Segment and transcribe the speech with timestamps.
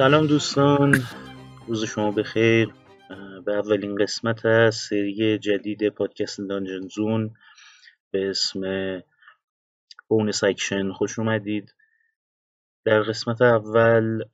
[0.00, 0.94] سلام دوستان.
[1.66, 2.74] روز شما بخیر.
[3.44, 7.34] به اولین قسمت از سری جدید پادکست Dungeon Zone
[8.10, 8.62] به اسم
[10.08, 11.74] Bonus Action خوش اومدید.
[12.84, 14.24] در قسمت اول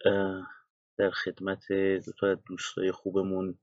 [0.97, 3.59] در خدمت دو تا دوستای خوبمون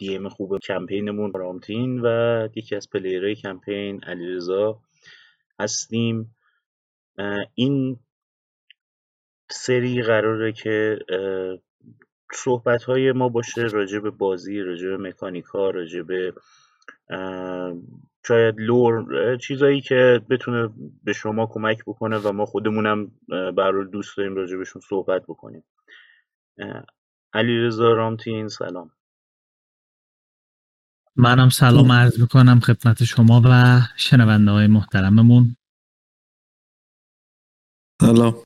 [0.00, 4.80] DM خوب کمپینمون رامتین و یکی از player های کمپین علیرضا
[5.60, 6.36] هستیم.
[7.54, 7.98] این
[9.50, 10.98] سری قراره که
[12.34, 16.34] صحبت های ما باشه راجع به بازی راجع به مکانیکا راجع به
[18.26, 20.68] شاید لور چیزایی که بتونه
[21.04, 25.64] به شما کمک بکنه و ما خودمونم برای دوست داریم راجع بهشون صحبت بکنیم.
[27.32, 28.90] علی رضا رامتین سلام.
[31.16, 35.56] منم سلام عرض می‌کنم خدمت شما و شنونده های محترممون.
[38.02, 38.45] سلام.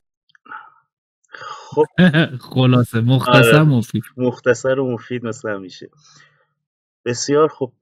[1.75, 1.85] خب.
[2.53, 3.63] خلاصه مختصر آره.
[3.63, 4.03] مفید.
[4.17, 5.89] مختصر و مفید مثل همیشه.
[7.05, 7.73] بسیار خوب.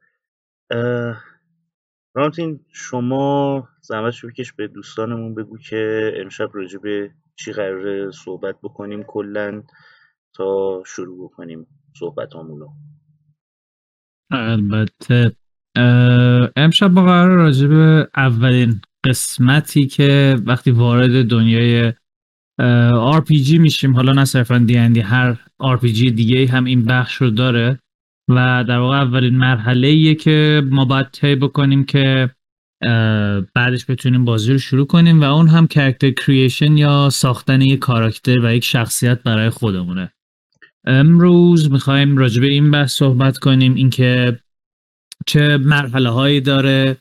[2.16, 9.04] رامتین شما زحمت بکش به دوستانمون بگو که امشب راجع به چی قراره صحبت بکنیم
[9.04, 9.64] کلا
[10.34, 11.68] تا شروع بکنیم
[12.00, 12.74] صحبت رو
[14.31, 15.31] البته
[16.56, 21.94] امشب با قرار راجع به اولین قسمتی که وقتی وارد دنیای
[22.60, 23.96] RPG میشیم.
[23.96, 27.80] حالا نه صرفا دی هر RPG دیگه هم این بخش رو داره.
[28.30, 32.30] و در واقع اولین مرحله که ما باید طی بکنیم که
[33.56, 38.40] بعدش بتونیم بازی رو شروع کنیم و اون هم کرکتر کریشن یا ساختن یک کاراکتر
[38.40, 40.12] و یک شخصیت برای خودمونه.
[40.86, 44.40] امروز می‌خوایم راجع به این بحث صحبت کنیم اینکه
[45.25, 46.98] چه مرحله هایی داره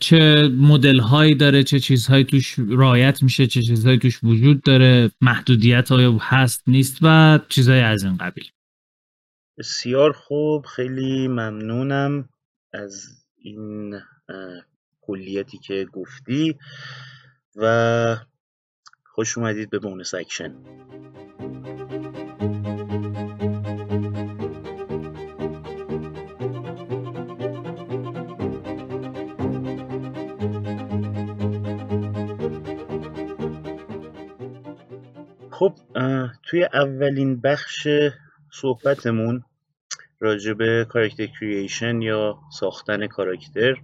[0.00, 5.88] چه مدل هایی داره چه چیزهایی توش رعایت میشه چه چیزهایی توش وجود داره محدودیت
[5.88, 8.44] های هست نیست و چیزهای از این قبیل.
[9.58, 12.28] بسیار خوب خیلی ممنونم
[12.72, 14.00] از این
[15.00, 16.58] کلیتی که گفتی
[17.56, 18.16] و
[19.04, 20.54] خوش اومدید به Bonus Action.
[35.62, 35.74] خب
[36.42, 37.88] توی اولین بخش
[38.52, 39.44] صحبتمون
[40.20, 43.74] راجع به کاراکتر کریشن یا ساختن کاراکتر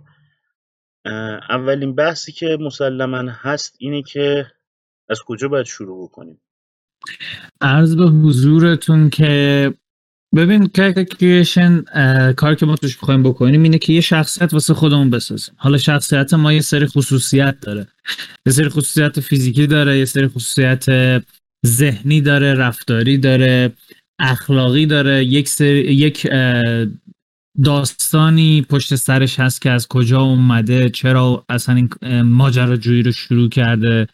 [1.51, 4.47] اولین بحثی که مسلما هست اینه که
[5.09, 6.41] از کجا باید شروع کنیم
[7.61, 9.75] عرض به حضورتون که
[10.37, 11.83] ببین کاراکتر کریشن
[12.33, 15.55] کار که ما توش بخوایم بکنیم اینه که یه شخصیت واسه خودمون بسازیم.
[15.59, 17.87] حالا شخصیت ما یه سری خصوصیت داره.
[18.47, 20.87] یه سری خصوصیت فیزیکی داره یه سری خصوصیت
[21.69, 23.73] ذهنی داره رفتاری داره
[24.19, 25.75] اخلاقی داره یک سر...
[25.75, 26.27] یک
[27.65, 34.07] داستانی پشت سرش هست که از کجا اومده چرا اصلا این ماجراجویی رو شروع کرده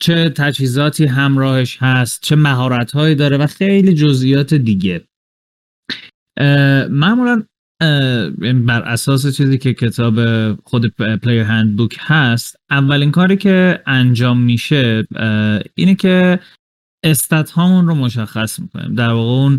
[0.00, 5.04] چه تجهیزاتی همراهش هست چه مهارت هایی داره و خیلی جزئیات دیگه.
[6.90, 7.42] معمولا
[7.80, 10.14] بر اساس چیزی که کتاب
[10.64, 15.06] خود پلیر هند بوک هست اولین کاری که انجام میشه
[15.74, 16.40] اینه که
[17.04, 18.94] استات هامون رو مشخص می‌کنیم.
[18.94, 19.58] در واقع اون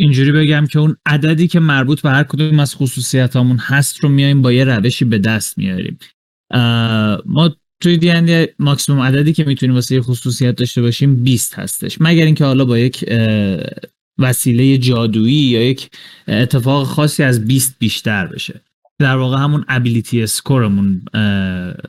[0.00, 4.08] اینجوری بگم که اون عددی که مربوط به هر کدوم از خصوصیت هامون هست رو
[4.08, 5.98] میایم با یه روشی به دست میاریم.
[7.26, 11.96] ما توی دی ماکسیموم عددی که می‌تونیم واسه یه خصوصیت داشته باشیم 20 هستش.
[12.00, 13.04] مگر اینکه حالا با یک
[14.18, 15.90] وسیله جادویی یا یک
[16.28, 18.60] اتفاق خاصی از 20 بیشتر بشه.
[18.98, 21.02] در واقع همون ability score مون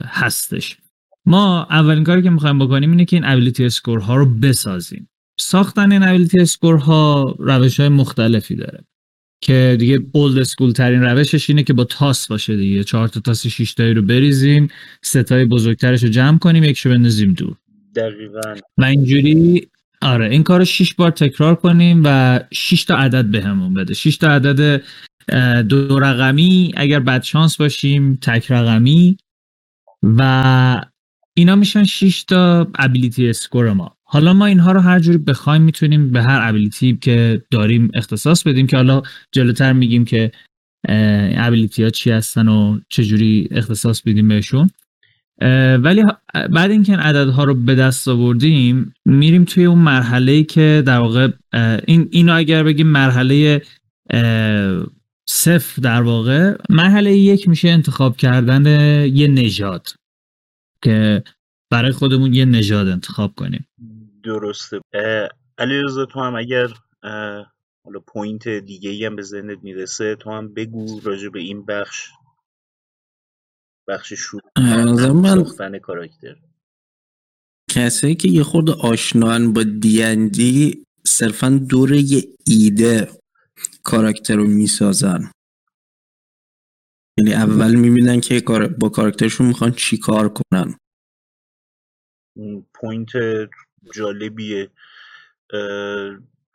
[0.03, 0.77] هستش.
[1.25, 5.09] ما اولین کاری که می‌خوایم بکنیم اینه که این ability score ها رو بسازیم.
[5.39, 8.83] ساختن این ability score ها روش های مختلفی داره.
[9.41, 12.83] که دیگه old school ترین روشش اینه که با تاس باشه دیگه.
[12.83, 14.67] چهار تا تاس شش تایی رو بریزیم
[15.01, 17.55] سه تای بزرگترش رو جمع کنیم یکشو بندازیم دور.
[17.95, 18.55] دقیقا.
[18.77, 19.67] و اینجوری
[20.01, 23.93] آره این کار رو 6 بار تکرار کنیم و 6 تا عدد بهمون به بده.
[23.93, 24.81] 6 تا عدد
[25.61, 29.17] دو رقمی اگر بد شانس باشیم تک رقمی.
[30.03, 30.81] و
[31.37, 33.97] اینا میشن 6 تا ابیلیتی اسکور ما.
[34.03, 38.67] حالا ما اینها رو هر جوری بخوایم می‌تونیم به هر ابیلیتی که داریم اختصاص بدیم
[38.67, 39.01] که حالا
[39.31, 40.31] جلوتر میگیم که
[41.37, 44.69] ابیلیتی ها چی هستن و چجوری اختصاص بدیم بهشون.
[45.83, 46.03] ولی
[46.49, 51.27] بعد اینکه این عددها رو به دست آوردیم میریم توی اون مرحله که در واقع
[51.87, 53.61] این اینو اگر بگیم مرحله
[55.25, 58.65] صفر در واقع مرحله یک میشه انتخاب کردن
[59.05, 59.87] یه نژاد
[60.83, 61.23] که
[61.71, 63.67] برای خودمون یه نژاد انتخاب کنیم.
[64.23, 64.79] درسته.
[65.57, 66.67] علیرضا تو هم اگر
[67.83, 72.07] حالا پوینت دیگه هم به ذهنت می‌رسه تو هم بگو راجع به این بخش.
[73.89, 74.41] بخش شروع
[75.57, 76.35] من کاراکتر.
[77.69, 83.09] کسایی که یه خورده آشنان با دیندی صرفا دور یه ایده
[83.83, 85.31] کاراکتر رو می‌سازن.
[87.17, 88.41] یعنی اول می‌بینن که
[88.79, 90.77] با کاراکترشون می‌خوان چی کار کنن.
[92.73, 93.09] پوینت
[93.95, 94.71] جالبیه.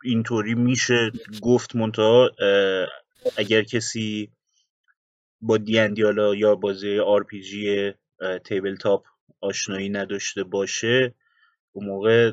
[0.03, 1.11] اینطوری میشه
[1.41, 2.31] گفت منتها
[3.37, 4.31] اگر کسی
[5.41, 7.91] با دیندی حالا یا بازی آر پی جی
[8.45, 9.05] تیبل تاپ
[9.41, 11.13] آشنایی نداشته باشه
[11.71, 12.31] اون موقع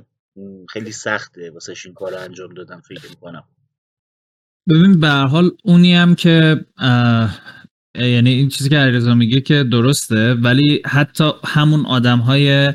[0.68, 3.44] خیلی سخته واسه این کار انجام دادم فکر می‌کنم.
[4.68, 6.64] ببین به حال اونی هم که
[7.94, 12.72] یعنی این چیزی که علیرضا میگه که درسته ولی حتی همون آدم های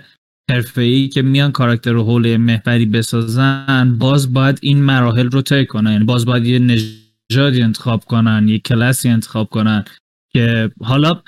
[0.77, 5.91] ای که میان کاراکتر رو حول محوری بسازن باز باید این مراحل رو طی کنن.
[5.91, 9.85] یعنی باز باید یه نژادی انتخاب کنن یه کلاسی انتخاب کنن.
[10.37, 11.21] که حالا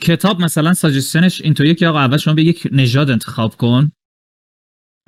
[0.00, 3.92] کتاب مثلا ساجستنش اینطوریه که آقا اول شما به یک نژاد انتخاب کن.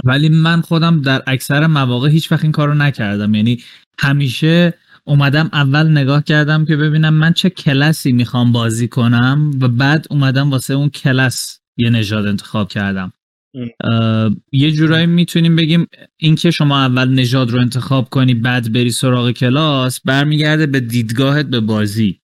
[0.05, 3.35] ولی من خودم در اکثر مواقع هیچ وقت این کارو نکردم.
[3.35, 3.62] یعنی
[3.99, 4.75] همیشه
[5.05, 10.50] اومدم اول نگاه کردم که ببینم من چه کلاسی می‌خوام بازی کنم و بعد اومدم
[10.50, 13.12] واسه اون کلاس یه نژاد انتخاب کردم.
[14.53, 15.87] یه جورایی می‌تونیم بگیم
[16.17, 21.61] اینکه شما اول نژاد رو انتخاب کنی بعد بری سراغ کلاس برمیگرده به دیدگاهت به
[21.61, 22.19] بازی.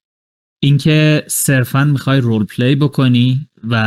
[0.67, 3.87] اینکه صرفا می‌خوای role play بکنی و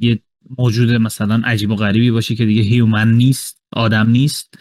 [0.00, 0.20] یه
[0.58, 4.54] موجود مثلا عجیب و غریبی باشی که دیگه human نیست آدم نیست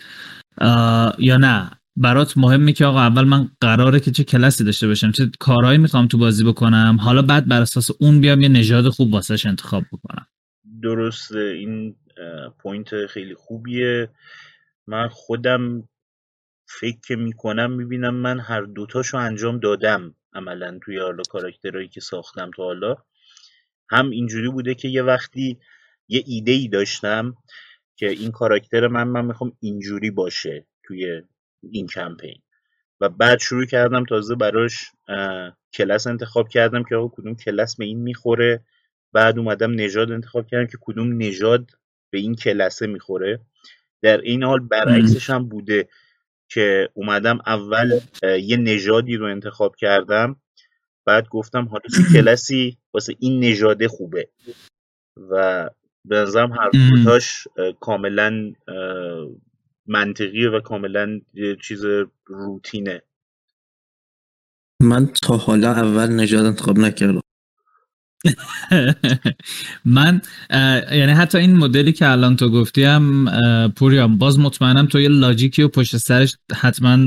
[1.19, 1.71] یا نه.
[1.95, 6.07] برات مهمه که آقا اول من قراره که چه کلاسی داشته باشم چه کارهایی می‌خوام
[6.07, 6.98] تو بازی بکنم.
[7.01, 10.27] حالا بعد بر اساس اون بیام یه نژاد خوب واسش انتخاب بکنم.
[10.83, 11.39] درسته.
[11.39, 11.95] این
[12.59, 14.10] point خیلی خوبیه.
[14.88, 15.89] من خودم
[16.80, 20.16] فکر می‌کنم می‌بینم من هر دوتاشو انجام دادم.
[20.33, 22.95] عملا توی حالا کاراکترهایی که ساختم تا حالا.
[23.91, 25.59] هم اینجوری بوده که یه وقتی
[26.07, 27.35] یه ایده ای داشتم
[27.95, 31.21] که این کاراکتر من من می‌خوام اینجوری باشه توی
[31.71, 32.41] این کمپین.
[33.01, 34.91] و بعد شروع کردم تازه براش
[35.73, 38.65] کلاس انتخاب کردم که آقا کدوم کلاس به این می‌خوره.
[39.13, 41.71] بعد اومدم نژاد انتخاب کردم که کدوم نژاد
[42.09, 43.39] به این کلاسه می‌خوره.
[44.01, 45.89] در این حال برعکسش هم بوده.
[46.49, 50.41] که اومدم اول یه نژادی رو انتخاب کردم.
[51.05, 54.29] بعد گفتم حالا چه کلاسی واسه این نژاده خوبه.
[55.31, 55.69] و
[56.05, 57.47] به نظرم هر دوتاش
[57.79, 58.53] کاملا
[59.85, 61.85] منطقیه و کاملا یه چیز
[62.25, 63.01] روتینه.
[64.81, 67.21] من تا حالا اول نژاد انتخاب نکردم.
[69.86, 70.21] من
[70.92, 73.25] یعنی حتی این مدلی که الان تو گفتی هم
[73.75, 76.98] پوریام باز مطمئنم تو یه لاجیکی و پشت سرش حتما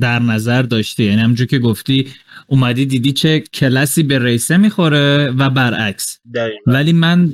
[0.00, 1.04] در نظر داشتی.
[1.04, 2.08] یعنی همجور که گفتی
[2.46, 6.18] اومدی دیدی چه کلاسی به ریسه می‌خوره و برعکس.
[6.66, 7.32] ولی من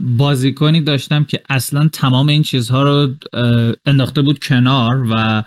[0.00, 3.14] بازیکنی داشتم که اصلا تمام این چیزها رو
[3.86, 5.42] انداخته بود کنار و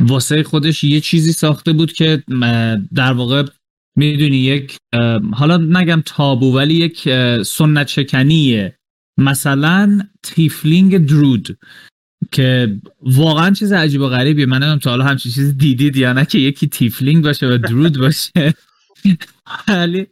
[0.00, 2.22] واسه خودش یه چیزی ساخته بود که
[2.94, 3.44] در واقع
[4.00, 4.76] می‌دونی یک
[5.32, 7.08] حالا نگم تابو ولی یک
[7.42, 8.76] سنت شکنیه.
[9.18, 11.58] مثلا tiefling druid
[12.30, 14.46] که واقعا چیز عجیب و غریبیه.
[14.46, 17.98] من نمی‌دونم تا حالا همچین چیزی دیدید یا نه که یکی tiefling باشه و druid
[17.98, 18.54] باشه.
[19.68, 20.06] ولی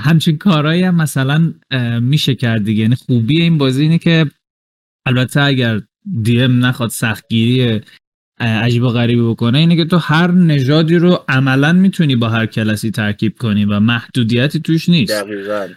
[0.00, 1.54] همچین کارهایی هم مثلا
[2.00, 2.82] میشه کرد دیگه.
[2.82, 4.30] یعنی خوبی این بازی اینه که
[5.06, 5.80] البته اگر
[6.22, 7.80] DM نخواد سختگیری
[8.40, 12.90] عجیب و غریبی بکنه اینه که تو هر نژادی رو عملا می‌تونی با هر کلاسی
[12.90, 15.68] ترکیب کنی و محدودیتی توش نیست دقیقا.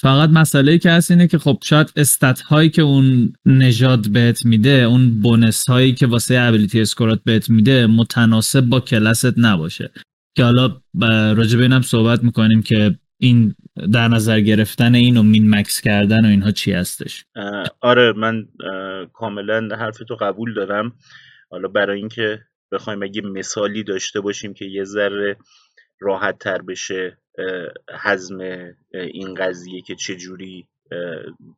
[0.00, 4.70] فقط مسئله که هست اینه که خب شاید استت هایی که اون نژاد بهت میده
[4.70, 9.90] اون بونس هایی که واسه ابیلیتی اسکورات بهت میده متناسب با کلاست نباشه
[10.36, 10.80] که حالا
[11.34, 13.54] راجع به اینم صحبت می‌کنیم که این
[13.92, 17.24] در نظر گرفتن این و مین مکس کردن و اینها چی هستش؟
[17.80, 18.48] آره من
[19.12, 20.92] کاملا حرف تو قبول دارم.
[21.50, 22.40] حالا برای اینکه
[22.72, 25.36] بخوایم اگه مثالی داشته باشیم که یه ذره
[26.00, 27.18] راحت تر بشه
[28.02, 28.38] حزم
[28.92, 30.68] این قضیه که چه جوری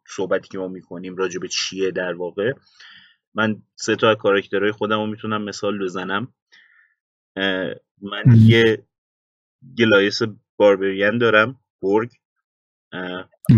[0.09, 2.53] صحبتی که ما می‌کنیم راجع به چیه در واقع.
[3.35, 6.35] من سه تا کاراکترهای خودم رو می‌تونم مثال بزنم.
[8.03, 8.85] من یه
[9.79, 10.21] گلایس
[10.57, 11.61] باربریان دارم.
[11.85, 12.11] برگ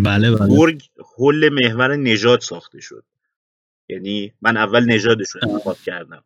[0.05, 0.57] بله بله.
[0.59, 0.83] برگ
[1.19, 3.05] حل محور نژاد ساخته شد.
[3.89, 6.25] یعنی من اول نژادش رو انتخاب کردم.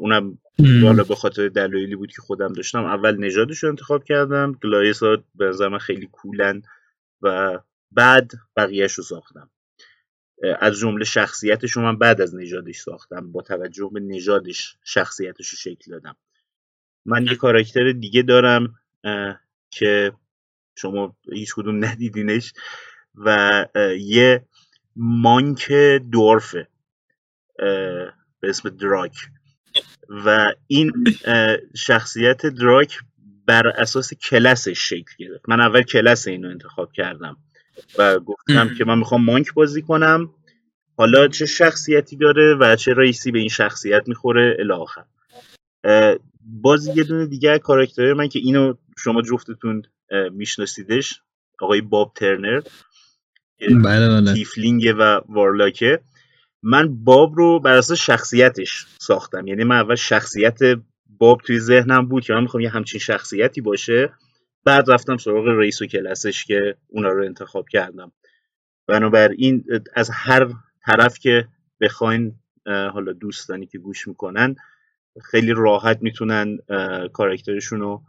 [0.00, 0.38] اونم
[0.82, 4.52] حالا به خاطر دلایلی بود که خودم داشتم اول نژادش رو انتخاب کردم.
[4.52, 6.62] گلایسات به من خیلی کولن
[7.22, 7.58] و
[7.92, 9.50] بعد بقیهش رو ساختم.
[10.60, 13.32] از جمله شخصیتش رو من بعد از نژادش ساختم.
[13.32, 16.16] با توجه به نژادش شخصیتش رو شکل دادم.
[17.04, 18.74] من یه کاراکتر دیگه دارم
[19.70, 20.12] که
[20.76, 22.52] شما هیچ کدوم ندیدینش
[23.14, 23.66] و
[23.98, 24.44] یه
[24.96, 25.72] مانک
[26.12, 26.68] دورفه
[28.40, 29.16] به اسم دراک.
[30.08, 30.92] و این
[31.76, 32.98] شخصیت دراک
[33.46, 35.48] بر اساس کلاسش شکل گرفت.
[35.48, 37.36] من اول کلاس اینو انتخاب کردم
[37.98, 40.30] و گفتم که من می‌خوام مانک بازی کنم.
[40.96, 45.04] حالا چه شخصیتی داره و چه رئیسی به این شخصیت می‌خوره الاخر
[46.40, 49.82] باز یه دونه دیگه کاراکتر من که اینو شما جفتتون
[50.32, 51.20] میشناسیدش؟
[51.60, 52.60] آقای باب ترنر
[53.84, 54.34] بله بله.
[54.34, 56.00] تیفلینگ و وارلاکه.
[56.62, 59.46] من باب رو بر اساس شخصیتش ساختم.
[59.46, 60.58] یعنی من اول شخصیت
[61.06, 64.12] باب توی ذهنم بود که من می‌خوام یه همچین شخصیتی باشه.
[64.64, 68.12] بعد رفتم سراغ رئیس و کلاسش که اونا رو انتخاب کردم.
[68.86, 70.48] بنابراین از هر
[70.86, 71.48] طرف که
[71.80, 72.34] بخواین
[72.66, 74.56] حالا دوستانی که گوش می‌کنن
[75.22, 76.58] خیلی راحت می‌تونن
[77.12, 78.02] کاراکترشون رو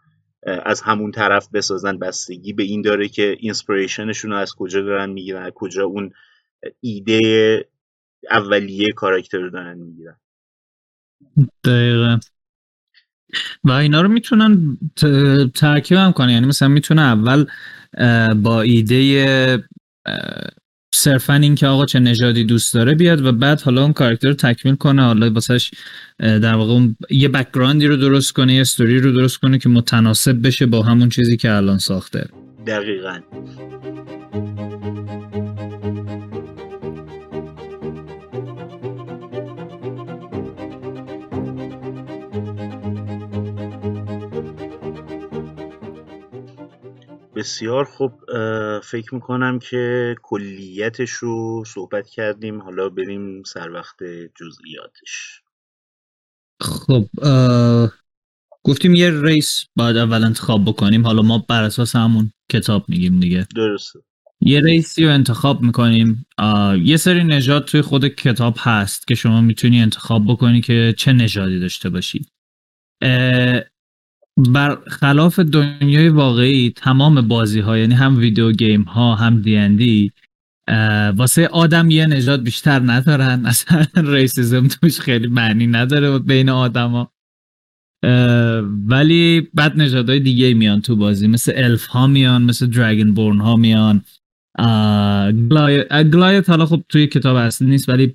[0.43, 5.41] از همون طرف بسازن بستگی به این داره که اینسپریشنشون رو از کجا دارن می‌گیرن
[5.41, 6.11] از کجا اون
[6.81, 7.19] ایده
[8.31, 10.17] اولیه کاراکتر رو دارن می‌گیرن.
[11.63, 12.19] دقیقا.
[13.63, 14.77] و اینا رو می‌تونن
[15.55, 17.45] ترکیب هم کنن یعنی مثلا می‌تونه اول
[18.33, 19.63] با ایده
[20.97, 24.33] صرفا این که آقا چه نژادی دوست داره بیاد و بعد حالا اون کاراکتر رو
[24.33, 25.01] تکمیل کنه.
[25.01, 25.71] حالا واسش
[26.19, 30.47] در واقع اون یه بکگراندی رو درست کنه یه استوری رو درست کنه که متناسب
[30.47, 32.27] بشه با همون چیزی که الان ساخته.
[32.67, 33.19] دقیقا.
[47.37, 48.11] بسیار خوب
[48.83, 52.61] فکر می‌کنم که کلیتش رو صحبت کردیم.
[52.61, 53.95] حالا بریم سر وقت
[54.35, 55.41] جزئیاتش.
[56.61, 57.05] خب
[58.63, 61.05] گفتیم یه ریس باید اول انتخاب بکنیم.
[61.05, 63.47] حالا ما بر اساس همون کتاب میگیم دیگه.
[63.55, 63.99] درسته.
[64.41, 66.25] یه ریسی رو انتخاب می‌کنیم.
[66.83, 71.59] یه سری نژاد توی خود کتاب هست که شما می‌تونی انتخاب بکنی که چه نژادی
[71.59, 72.25] داشته باشی.
[74.37, 80.11] بر خلاف دنیای واقعی تمام بازی ها یعنی هم video game ها هم دی اندی
[81.15, 83.45] واسه آدم یه نژاد بیشتر ندارن.
[83.51, 87.11] اصلا racism توش خیلی معنی نداره بین آدما.
[88.87, 91.27] ولی بعد نژادهای دیگه میان تو بازی.
[91.27, 94.03] مثل الف ها میان مثل dragonborn ها میان.
[96.13, 98.13] goliath حالا خب توی کتاب اصلی نیست ولی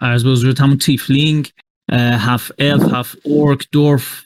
[0.00, 1.52] عرض بزرگ همون tiefling
[1.92, 4.24] half elf half orc dwarf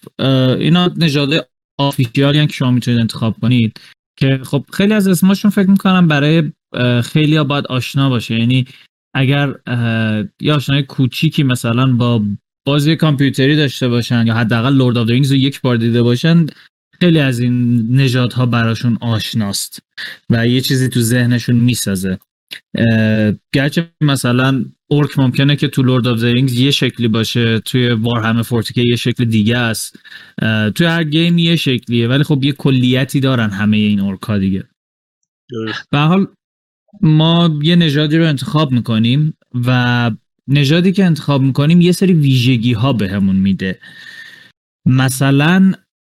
[0.59, 3.81] اینا نژاد official ی که شما می‌تونید انتخاب کنید.
[4.19, 6.53] که خب خیلی از اسماشون فکر می‌کنم برای
[7.03, 8.39] خیلی ها باید آشنا باشه.
[8.39, 8.67] یعنی
[9.15, 9.55] اگر
[10.41, 12.23] یه آشنای کوچیکی مثلا با
[12.67, 16.47] بازی کامپیوتری داشته باشن یا حداقل Lord of رو یک بار دیده باشن
[17.01, 19.79] خیلی از این نژادها براشون آشناست
[20.31, 22.19] و یه چیزی تو ذهنشون می‌سازه.
[23.53, 28.43] گرچه مثلا orc ممکنه که تو Lord of the Rings یه شکلی باشه توی Warhammer
[28.43, 29.99] 40K یه شکل دیگه است.
[30.75, 34.65] توی هر game یه شکلیه ولی خب یه کلیتی دارن همه این orc ا دیگه.
[35.91, 36.27] به حال
[37.01, 40.11] ما یه نژادی رو انتخاب می‌کنیم و
[40.49, 43.81] نژادی که انتخاب می‌کنیم یه سری ویژگی ها بهمون میده.
[44.87, 45.73] مثلا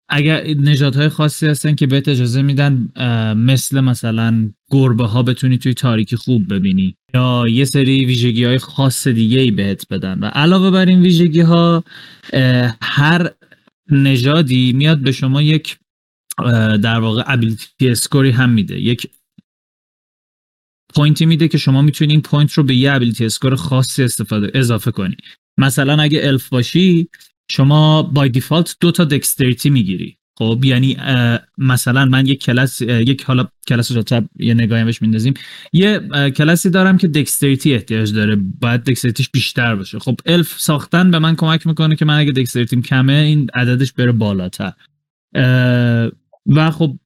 [0.09, 2.89] اگر نژادهای خاصی هستن که بهت اجازه میدن
[3.37, 9.09] مثل مثلا گربه ها بتونی توی تاریکی خوب ببینی یا یه سری ویژگی های خاص
[9.09, 10.19] دیگه ای بهت بدن.
[10.19, 11.85] و علاوه بر این ویژگی ها
[12.83, 13.31] هر
[13.91, 15.79] نژادی میاد به شما یک
[16.83, 18.81] در واقع ability score ی هم میده.
[18.81, 19.11] یک
[20.95, 24.51] point ی میده که شما می‌تونی این point رو به یه ability score خاصی استفاده
[24.55, 25.17] اضافه کنی.
[25.59, 27.09] مثلا اگه الف باشی
[27.51, 30.19] شما by default دو تا dexterity می‌گیری.
[30.39, 30.97] خب یعنی
[31.59, 35.35] مثلا من یک کلاس یک حالا کلاس رو تا یه نگاهی بهش میندازیم.
[35.73, 36.01] یه
[36.37, 38.37] کلاسی دارم که دکستریتی احتیاج داره.
[38.61, 39.99] باید دکستریتیش بیشتر باشه.
[39.99, 44.13] خب الف ساختن به من کمک می‌کنه که من اگه دکستریتیم کمه این عددش بره
[44.13, 44.73] بالاتر.
[46.47, 46.99] و خب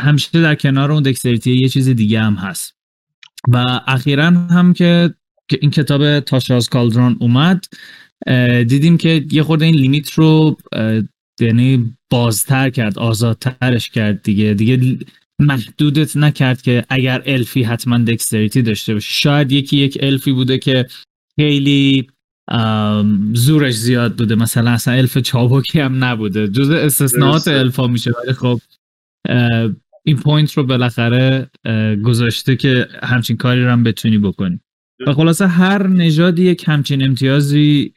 [0.00, 2.76] همیشه در کنار اون دکستریتی یه چیز دیگه هم هست.
[3.48, 5.14] و اخیرا هم که
[5.60, 7.64] این کتاب تاشاز کالدرون اومد.
[8.68, 10.56] دیدیم که یه خورده این لیمیت رو
[11.40, 14.54] یعنی بازتر کرد آزادترش کرد دیگه.
[14.54, 14.98] دیگه
[15.38, 19.12] محدودت نکرد که اگر الفی حتما dexterity داشته باشه.
[19.12, 20.86] شاید یکی یک الفی بوده که
[21.36, 22.06] خیلی
[23.32, 24.34] زورش زیاد بوده.
[24.34, 26.48] مثلا اصلا الف چابکی هم نبوده.
[26.48, 28.60] جز استثناءات الفا میشه ولی خب
[30.04, 31.50] این point رو بالاخره
[32.04, 34.60] گذاشته که همچین کاری رو هم بتونی بکنی.
[35.06, 37.94] و خلاصه هر نژادی یک همچین امتیازی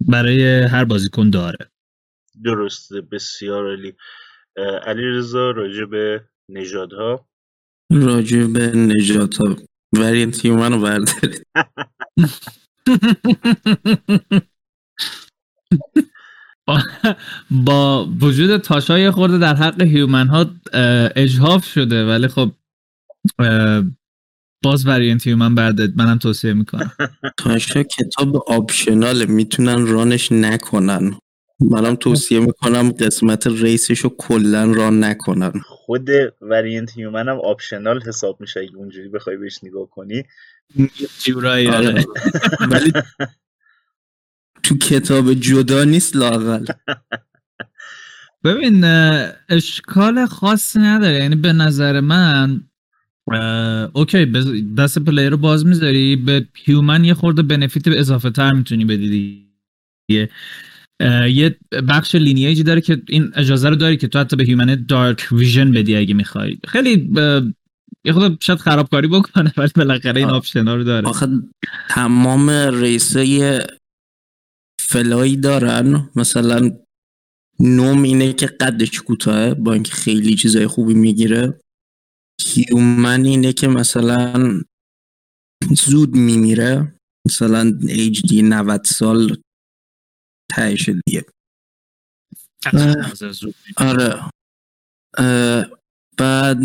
[0.00, 1.70] برای هر بازیکن داره.
[2.44, 3.96] درسته بسیار علی
[4.86, 7.28] علی رضا راجع به نژادها؟
[7.92, 9.56] راجع به نژادها.
[9.92, 11.46] variant human رو بردارید
[17.50, 20.46] با وجود تاشای خورده در حق human ها
[21.16, 22.06] اجحاف شده.
[22.06, 22.52] ولی خب
[24.62, 26.92] باز variant human بردارید منم توصیه می‌کنم.
[27.38, 31.18] تاشا کتاب optional می‌تونن run ش نکنن.
[31.60, 35.52] منم توصیه می‌کنم قسمت race ش رو کلا run نکنن.
[35.66, 36.08] خود
[36.40, 40.24] variant human هم optional حساب میشه اگه اونجوری بخوای بهش نگاه کنی.
[41.24, 42.04] جورایی آره.
[42.70, 42.92] ولی
[44.62, 46.64] تو کتاب جدا نیست لااقل
[48.44, 48.84] ببین
[49.48, 51.14] اشکال خاصی نداره.
[51.14, 52.60] یعنی به نظر من
[53.92, 54.26] okay
[54.78, 56.16] دست player رو باز می‌ذاری.
[56.16, 59.08] به human یه خورده benefit اضافه تر می‌تونی بدی
[60.08, 60.30] دیگه.
[61.30, 61.56] یه
[61.88, 65.72] بخش lineage ی داره که این اجازه رو داری که تو حتی به human darkvision
[65.72, 66.58] بدی اگه می‌خوای.
[66.68, 67.10] خیلی
[68.04, 71.08] یه خود شاید خرابکاری بکنه ولی بالاخره این option رو داره.
[71.08, 71.26] آخه
[71.90, 73.66] تمام race
[74.80, 76.10] fly ی دارن.
[76.16, 76.70] مثلا
[77.60, 81.60] gnome اینه که قدش کوتاهه با اینکه خیلی چیزای خوبی می‌گیره.
[82.42, 84.60] human اینه که مثلا
[85.74, 89.42] زود میمیره مثلا ایج دی 90 سال
[90.50, 91.24] تهش دیگه.
[93.76, 94.30] آره.
[96.18, 96.58] بعد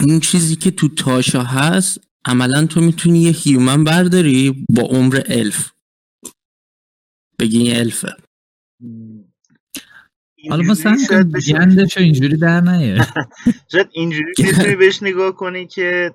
[0.00, 5.72] این چیزی که تو تاشا هست عملا تو می‌تونی یه human برداری با عمر الف
[7.38, 8.16] بگی این الفه
[10.50, 10.96] حالا مثلا
[11.48, 13.06] گندش اینجوری در نیه
[13.72, 16.14] شاید اینجوری می‌تونی بهش نگاه کنی که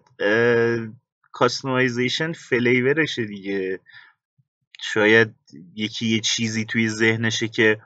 [1.31, 3.79] کاستمایزیشن فلیورشه دیگه.
[4.81, 5.35] شاید
[5.75, 7.79] یکی یه چیزی توی ذهنشه که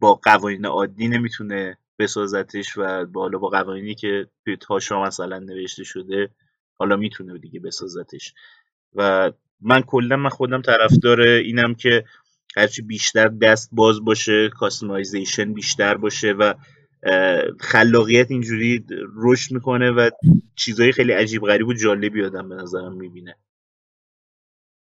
[0.00, 6.30] با قوانین عادی نمی‌تونه بسازتش و بالا با قوانینی که توی تاشا مثلا نوشته شده
[6.74, 8.34] حالا می‌تونه دیگه بسازتش.
[8.94, 12.04] و من کلا من خودم طرفدار اینم که
[12.58, 16.54] هرچی بیشتر دست باز باشه کاستمایزیشن بیشتر باشه و
[17.60, 20.10] خلاقیت اینجوری رشد می‌کنه و
[20.56, 23.36] چیزهای خیلی عجیب غریب و جالبی آدم به نظرم می‌بینه.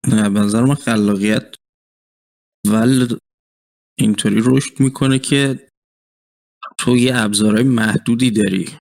[0.08, 1.56] نه به نظر من خلاقیت
[2.68, 3.18] ول
[4.00, 5.68] اینطوری رشد می‌کنه که
[6.78, 8.78] تو یه ابزارهای محدودی داری.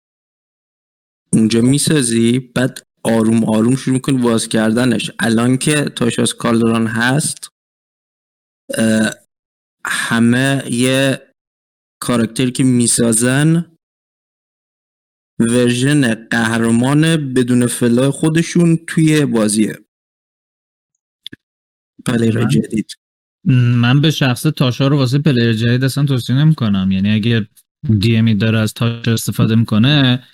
[1.33, 5.11] اونجا می‌سازی بعد آروم آروم شروع می‌کنی باز کردنش.
[5.19, 7.49] الان که تاشاس کالدران هست
[9.87, 11.23] همه یه
[12.03, 13.77] character ی که می‌سازن
[15.41, 19.79] version قهرمان بدون fly خودشون توی بازیه.
[22.07, 22.93] player جدید.
[23.77, 27.49] من به شخص تاشا رو واسه player جدید اصلا توصیه نمی کنم یعنی اگه
[28.01, 30.25] DM ی داره از تاشا استفاده می‌کنه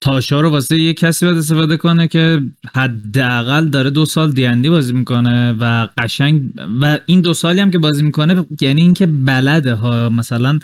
[0.00, 2.42] تاشا رو واسه یه کسی باید استفاده کنه که
[2.74, 6.42] حداقل داره دو سال دیندی بازی می‌کنه و قشنگ
[6.80, 10.08] و این دو سالی هم که بازی می‌کنه یعنی اینکه بلده ها.
[10.08, 10.58] مثلا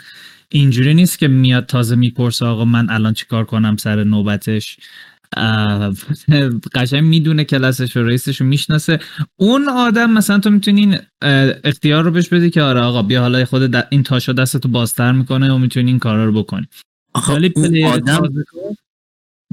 [0.49, 4.77] اینجوری نیست که میاد تازه می‌پرسه آقا من الان چیکار کنم سر نوبتش؟
[6.75, 8.99] قشنگ می‌دونه کلاسش و رئیسش رو می‌شناسه.
[9.35, 10.97] اون آدم مثلا تو می‌تونین
[11.63, 15.51] اختیار رو بهش بدی که آره آقا بیا حالا خود این تاشا دستتو بازتر می‌کنه
[15.51, 16.67] و می‌تونی این کارا رو بکنی.
[17.29, 18.29] ولی آدم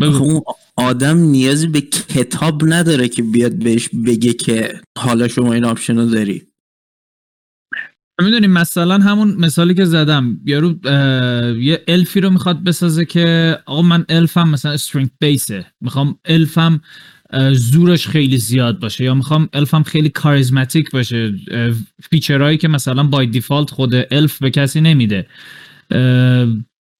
[0.04, 0.42] اون
[0.76, 6.04] آدم نیازی به کتاب نداره که بیاد بهش بگه که حالا شما این آپشن رو
[6.06, 6.42] داری.
[8.22, 10.74] می‌دونیم مثلا همون مثالی که زدم یارو
[11.60, 16.80] یه الفی رو می‌خواد بسازه که آقا من الفم مثلا strength base ه می‌خوام الفم
[17.52, 21.34] زورش خیلی زیاد باشه یا می‌خوام الفم خیلی charismatic باشه
[22.10, 25.26] feature هایی که مثلا by default خود الف به کسی نمیده.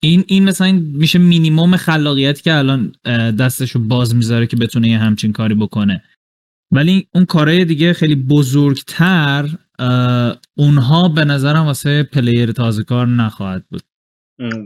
[0.04, 2.92] این این مثلا میشه مینیموم خلاقیت که الان
[3.38, 6.02] دستشو باز می‌ذاره که بتونه یه همچین کاری بکنه.
[6.70, 9.48] ولی اون کارهای دیگه خیلی بزرگتر
[10.56, 13.82] اونها به نظرم واسه player تازه کار نخواهد بود.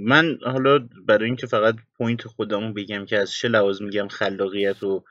[0.05, 5.05] من حالا برای اینکه فقط point خودمون بگم که از چه لحاظ میگم خلاقیت رو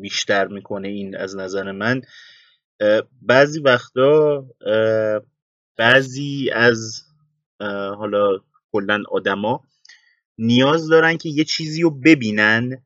[0.00, 2.00] بیشتر می‌کنه این از نظر من
[3.22, 4.44] بعضی وقتا
[5.76, 7.02] بعضی از
[7.98, 8.38] حالا
[8.72, 9.64] کلا آدما
[10.38, 12.84] نیاز دارن که یه چیزی رو ببینن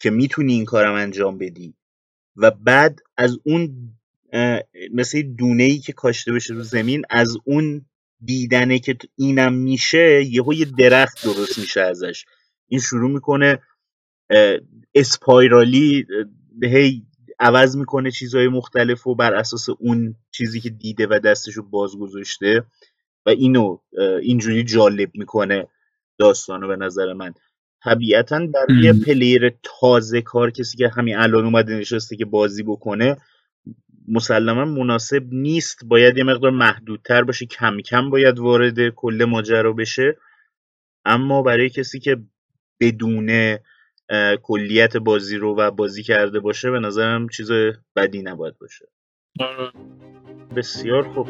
[0.00, 1.74] که می‌تونی این کارم انجام بدی.
[2.36, 3.92] و بعد از اون
[4.92, 7.86] مثل دونه ای که کاشته بشه رو زمین از اون
[8.20, 12.24] دیدنه که اینم میشه یهو یه درخت درست میشه ازش.
[12.68, 13.62] این شروع می‌کنه
[14.94, 16.06] اسپایرالی
[16.62, 17.06] هی
[17.40, 22.64] عوض می‌کنه چیزهای مختلف و بر اساس اون چیزی که دیده و دستشو باز گذاشته
[23.28, 23.78] و اینو
[24.22, 25.66] اینجوری جالب می‌کنه
[26.18, 27.34] داستانو به نظر من.
[27.84, 33.16] طبیعتا برای یه پلیر تازه کار کسی که همین الان اومده نشسته که بازی بکنه
[34.08, 35.84] مسلما مناسب نیست.
[35.84, 40.16] باید یه مقدار محدودتر باشه کم کم باید وارد کل ماجرا بشه.
[41.04, 42.16] اما برای کسی که
[42.80, 43.58] بدون
[44.42, 47.50] کلیت بازی رو و بازی کرده باشه به نظرم چیز
[47.96, 48.88] بدی نباید باشه.
[49.40, 49.72] آره.
[50.56, 51.28] بسیار خوب.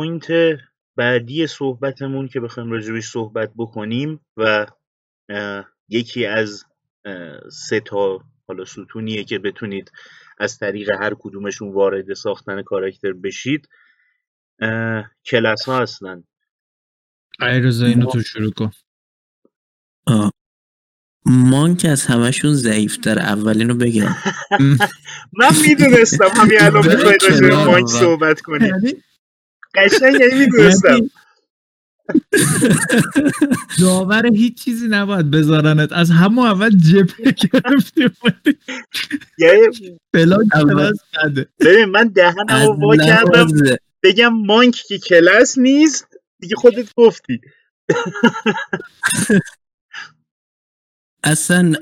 [0.00, 0.32] point
[0.96, 4.66] بعدی صحبتمون که بخوایم راجبش صحبت بکنیم و
[5.88, 6.64] یکی از
[7.52, 9.92] سه تا حالا ستونیه که بتونید
[10.38, 13.68] از طریق هر کدومشون وارد ساختن character بشید
[15.26, 16.24] کلاس ها هستن.
[17.40, 18.70] رضا اینو تو شروع کن.
[21.26, 24.16] monk از همشون ضعیفتر اولینو بگم.
[25.40, 29.02] من می‌دونستم همین الان می‌خواید راجع monk صحبت کنیم یعنی
[29.74, 31.10] قشنگ یعنی می‌دونستم.
[33.80, 35.92] داور هیچ چیزی نباید بذارنت.
[35.92, 38.10] از همون اول جبه گرفتی
[39.38, 39.98] یعنی
[41.60, 43.48] ببین من دهنم رو وا کردم.
[44.02, 46.06] بگم مانک که کلاس نیست
[46.40, 47.40] دیگه خودت گفتی.
[51.24, 51.72] اصلا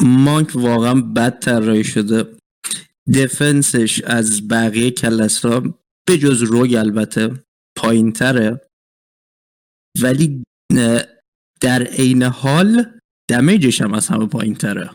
[0.00, 2.36] مانک واقعا بد طراحی شده.
[3.14, 7.44] دفنسش از بقیه کلاس ها به جز روگ البته
[7.76, 8.60] پایین تره
[10.02, 10.44] ولی
[11.60, 12.84] در عین حال
[13.30, 14.90] دمیجش هم از همه پایین تره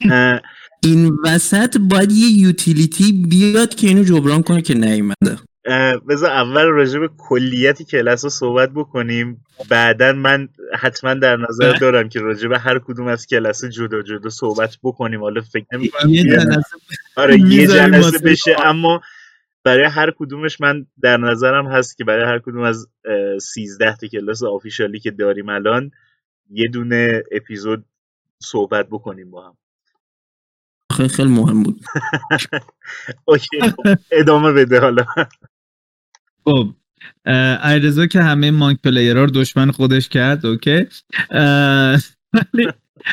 [0.82, 5.38] این وسط باید یه یوتیلیتی بیاد که اینو جبران کنه که نیومده.
[6.08, 9.44] بذار اول راجع به کلیتی کلاس رو صحبت بکنیم.
[9.68, 14.30] بعدا من حتما در نظر دارم که راجع به هر کدوم از کلاس جدا جدا
[14.30, 15.20] صحبت بکنیم.
[15.20, 16.62] حالا فکر نمی‌کنم
[17.16, 18.56] آره یه جلسه بشه.
[18.64, 19.00] اما
[19.64, 22.88] برای هر کدومش من در نظرم هست که برای هر کدوم از
[23.40, 25.90] 13 تا کلاس آفیشالی که داریم الان
[26.50, 27.84] یه دونه اپیزود
[28.42, 29.56] صحبت بکنیم با هم.
[30.92, 31.80] خیلی خیلی مهم بود.
[33.28, 35.04] اوکی خب، ادامه بده حالا.
[36.48, 36.74] خب
[37.64, 40.86] علیرضا که همه monk player ها رو دشمن خودش کرد okay؟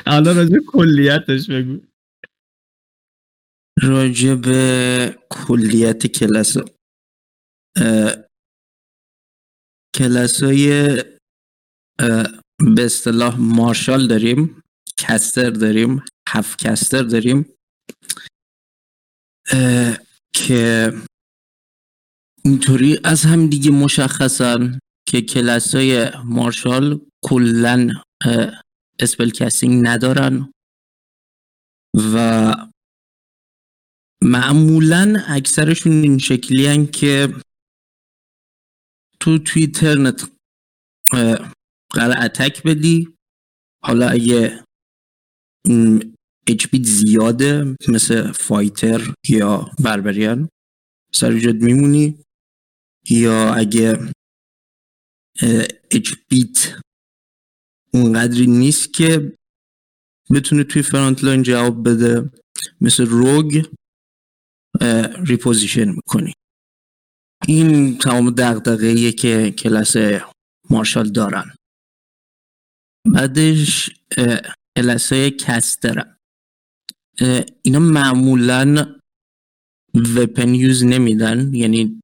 [0.05, 1.81] حالا راجع کلیتش بگو.
[3.81, 6.57] راجع به کلیت کلاس
[9.95, 10.95] کلاس های
[12.75, 14.63] به اصطلاح martial داریم
[14.97, 17.45] caster داریم half caster داریم
[20.35, 20.91] که
[22.45, 27.89] اینطوری از هم دیگه مشخصن که کلاس های martial کلا
[28.99, 30.51] spell casting ندارن
[32.13, 32.53] و
[34.21, 37.33] معمولا اکثرشون این شکلی که
[39.19, 40.31] تو توی front
[41.91, 43.07] قراره attack بدی.
[43.83, 44.63] حالا اگه
[46.47, 50.49] اچ زیاده مثل فایتر یا بربریان
[51.13, 51.31] سر
[51.61, 52.24] میمونی.
[53.09, 54.11] یا اگه
[55.91, 56.79] اچ بیت
[57.93, 59.37] اونقدری نیست که
[60.31, 62.31] بتونه توی فرانت لاین جواب بده
[62.81, 63.65] مثل روگ
[65.27, 66.33] ریپوزیشن می‌کنی.
[67.47, 69.95] این تمام دقدقه که کلاس
[70.69, 71.55] مارشال دارن.
[73.13, 73.89] بعدش
[74.77, 76.17] کلاس های کسترن
[77.63, 78.95] اینا معمولا
[80.15, 82.01] وپن یوز نمیدن یعنی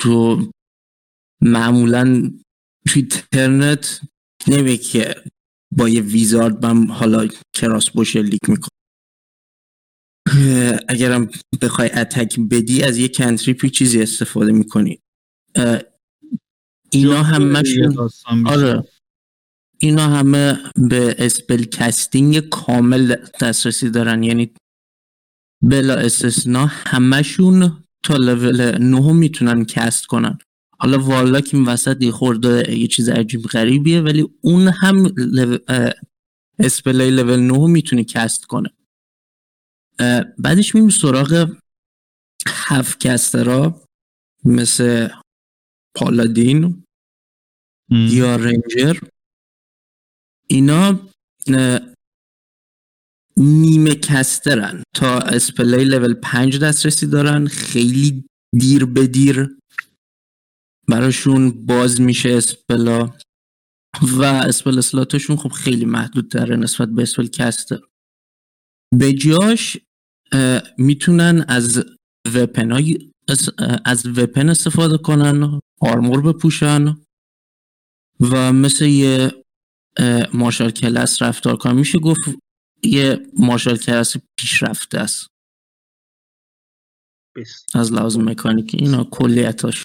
[0.00, 0.46] تو
[1.42, 2.32] معمولا
[2.88, 4.00] توی ترنت
[4.48, 5.14] نمی که
[5.76, 8.68] با یه ویزارد من حالا کراس باشه لیک می‌کنم.
[10.88, 11.30] اگرم
[11.62, 15.00] بخوای اتک بدی از یه کنتریپی چیزی استفاده می‌کنی.
[16.92, 18.10] اینا همشون
[18.46, 18.84] آره.
[19.78, 24.22] اینا همه به spell casting کامل دسترسی دارن.
[24.22, 24.54] یعنی
[25.62, 30.38] بلا استثنا همشون تا لول نه می‌تونن cast کنن.
[30.78, 35.14] حالا warlock که این وسط یه خورده یه چیز عجیب غریبیه ولی اون هم
[36.58, 38.70] spell ای level نه می‌تونه cast کنه.
[40.38, 41.56] بعدش میریم سراغ
[42.48, 43.82] half caster ا
[44.44, 45.08] مثل
[45.96, 46.84] paladin
[47.90, 48.96] یا ranger.
[50.48, 51.00] اینا
[53.38, 54.82] نیمه caster ن.
[54.94, 57.46] تا spell ای level پنج دسترسی دارن.
[57.46, 58.24] خیلی
[58.60, 59.56] دیر به دیر
[60.88, 63.14] براشون باز میشه spell ا.
[64.02, 67.78] و spell slot شون خب خیلی محدود داره نسبت به spell caster.
[68.98, 69.76] به جاش
[70.78, 71.84] می‌تونن از
[72.34, 73.12] وپن های
[73.84, 76.96] از وپن استفاده کنن آرمور بپوشن
[78.20, 79.32] و مثل یه
[80.34, 82.20] مارشال کلاس رفتار کنن میشه گفت
[82.82, 85.30] یه مارشال کلاس پیشرفته است.
[87.74, 89.84] از لحاظ مکانیکی اینا کلیتاش.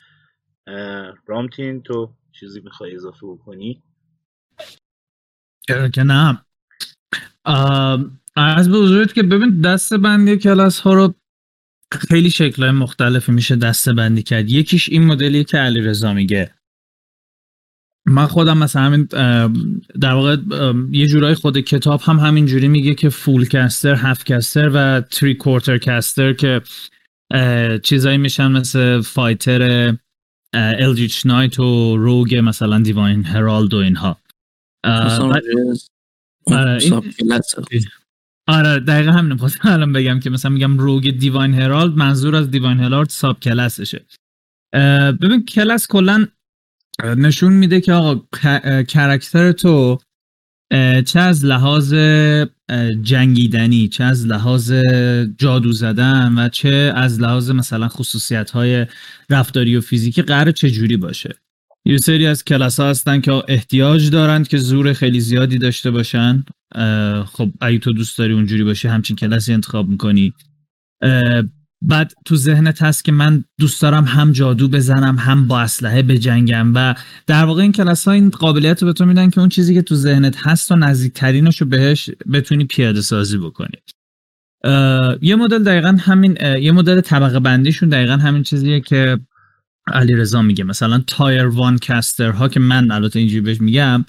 [1.28, 3.84] رامتین تو چیزی می‌خوای اضافه بکنی؟
[5.68, 6.46] که نه.
[8.36, 11.16] از به حضورت که ببین دسته بندی کلاس ها رو
[11.92, 14.50] خیلی شکلهای مختلفی میشه دسته بندی کرد.
[14.50, 16.56] یکیش این مدلی که علی رضا میگه.
[18.06, 19.04] من خودم مثلا همین
[20.02, 20.38] در واقع
[20.92, 25.36] یه جورای خود کتاب هم همین جوری میگه که فول کستر هفت کستر و تری
[25.36, 26.62] کوارتر کستر که
[27.84, 29.94] چیزایی میشن مثل فایتر
[30.54, 34.18] الجیچ نایت و روگ مثلا دیواین هرالد و اینها.
[38.48, 42.80] آره دقیقا همین خواستم الان بگم که مثلا میگم روگ دیواین هرالد منظور از دیواین
[42.80, 44.06] هرالد ساب کلاسشه.
[45.22, 46.28] ببین کلاس کلا
[47.06, 48.22] نشون میده که آقا
[48.84, 49.98] کرکتر تو
[51.06, 51.94] چه از لحاظ
[53.02, 54.74] جنگیدنی چه از لحاظ
[55.38, 58.86] جادو زدن و چه از لحاظ مثلا خصوصیت های
[59.30, 61.36] رفتاری و فیزیکی قرار جوری باشه.
[61.86, 66.46] یه سری از کلاس ها هستن که احتیاج دارند که زور خیلی زیادی داشته باشن.
[67.26, 70.34] خب اگه تو دوست داری اونجوری باشی همچین کلاسی انتخاب می‌کنی.
[71.82, 76.76] بعد تو ذهنت هست که من دوست دارم هم جادو بزنم هم با اسلحه بجنگم
[76.76, 76.96] و
[77.28, 79.82] در واقع این کلاس ها این قابلیت رو به تو میدن که اون چیزی که
[79.82, 83.78] تو ذهنت هست و نزدیکترینش رو بهش بتونی پیاده سازی بکنی.
[85.22, 89.20] یه مدل دقیقا همین یه مدل طبقه بندیشون دقیقا همین چیزیه که
[89.88, 90.64] علی رضا میگه.
[90.64, 94.06] مثلا تایر وان کستر ها که من البته اینجوری بهش میگم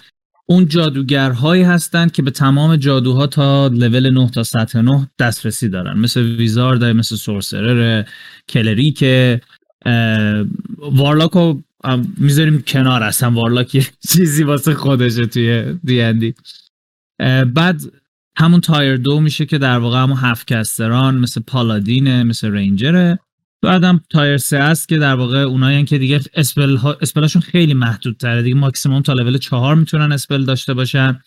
[0.52, 5.98] اون جادوگرهایی هستند که به تمام جادوها تا لول 9 تا سطح 9 دسترسی دارن.
[5.98, 8.04] مثل wizard مثل sorcerer
[8.48, 9.04] cleric
[10.78, 11.62] warlock رو
[12.16, 13.30] می‌ذاریم کنار اصلا.
[13.30, 16.34] warlock یه چیزی واسه خودشه توی D&D
[17.54, 17.80] بعد
[18.36, 22.50] همون tier دو میشه که در واقع همون half caster ان مثل paladin ه مثل
[22.50, 23.18] ranger ه.
[23.62, 27.74] بعدم tier سه است که در واقع اونایی که دیگه spell ها spell اشون خیلی
[27.74, 31.20] محدود تره دیگه ماکسیموم تا لول چهار می‌تونن spell داشته باشن.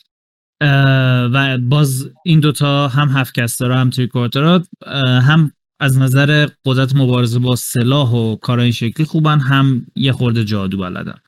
[1.34, 4.10] و باز این دوتا هم هفت کستر هم تری
[5.22, 10.46] هم از نظر قدرت مبارزه با سلاح و کار این شکلی خوبن هم یه خورده
[10.46, 11.20] جادو بلدن.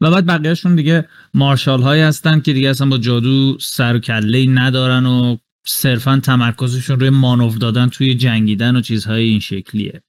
[0.00, 4.46] و بعد بقیهشون دیگه مارشال هایی هستن که دیگه اصلا با جادو سر و کله
[4.46, 10.02] ندارن و صرفا تمرکزشون روی مانوف دادن توی جنگیدن و چیزهای این شکلیه.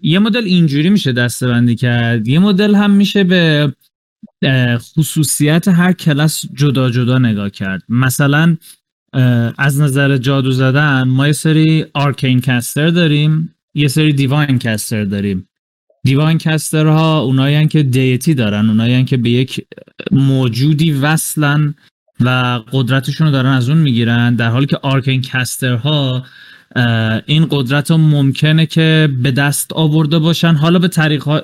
[0.00, 2.28] یه مدل اینجوری میشه دستبندی کرد.
[2.28, 3.72] یه مدل هم میشه به
[4.76, 7.82] خصوصیت هر کلاس جدا جدا نگاه کرد.
[7.88, 8.56] مثلا
[9.58, 15.48] از نظر جادو زدن ما یه سری arcane caster داریم یه سری divine caster داریم.
[16.04, 19.66] divine caster ها اونایی که deity دارن اونایی که به یک
[20.10, 21.74] موجودی وصلن
[22.24, 24.34] و قدرتشون رو دارن از اون می‌گیرن.
[24.34, 26.26] در حالی که arcane caster ها
[27.26, 30.54] این قدرت رو ممکنه که به دست آورده باشن.
[30.54, 31.42] حالا به طریق ها...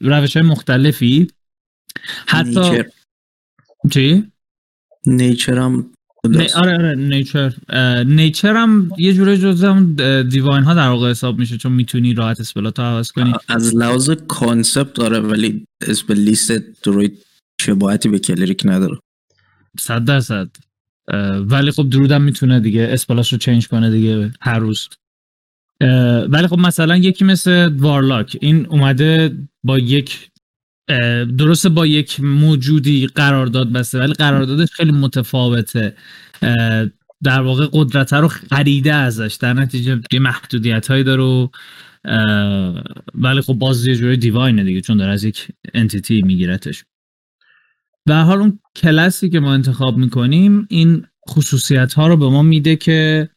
[0.00, 1.26] روش های مختلفی.
[2.26, 2.86] حتی nature.
[3.90, 4.24] چی؟
[5.06, 5.90] nature هم
[6.54, 7.54] آره آره nature.
[8.06, 12.40] nature هم یه جوره جز هم divine ها در واقع حساب میشه چون می‌تونی راحت
[12.40, 13.34] spell ات ها عوض کنی.
[13.48, 17.18] از لحاظ concept داره ولی spell list druid
[17.60, 18.98] شباهتی به cleric نداره.
[19.80, 20.48] صد درصد.
[21.34, 24.88] ولی خب druid م می‌تونه دیگه spell اش رو change کنه دیگه هر روز.
[26.28, 30.30] ولی خب مثلا یکی مثل وارلاک این اومده با یک
[31.38, 35.96] درسته با یک موجودی قرارداد بسته ولی قراردادش خیلی متفاوته.
[37.22, 41.48] در واقع قدرت رو خریده ازش در نتیجه یه محدودیت هایی داره
[43.14, 46.84] ولی خب باز یه جوری دیواینه دیگه چون داره از یک انتیتی میگیرتش.
[48.08, 52.76] و حال اون کلاسی که ما انتخاب می‌کنیم این خصوصیت ها رو به ما میده
[52.76, 53.28] که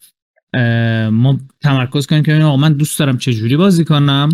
[1.12, 4.30] ما تمرکز کنیم که آقا من دوست دارم چه جوری بازی کنم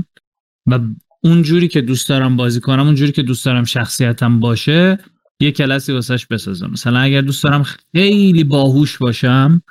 [0.68, 0.80] و
[1.24, 4.98] اون جوری که دوست دارم بازی کنم اون جوری که دوست دارم شخصیتم باشه
[5.40, 6.70] یه کلاسی واسش بسازم.
[6.70, 7.64] مثلا اگر دوست دارم
[7.96, 9.62] خیلی باهوش باشم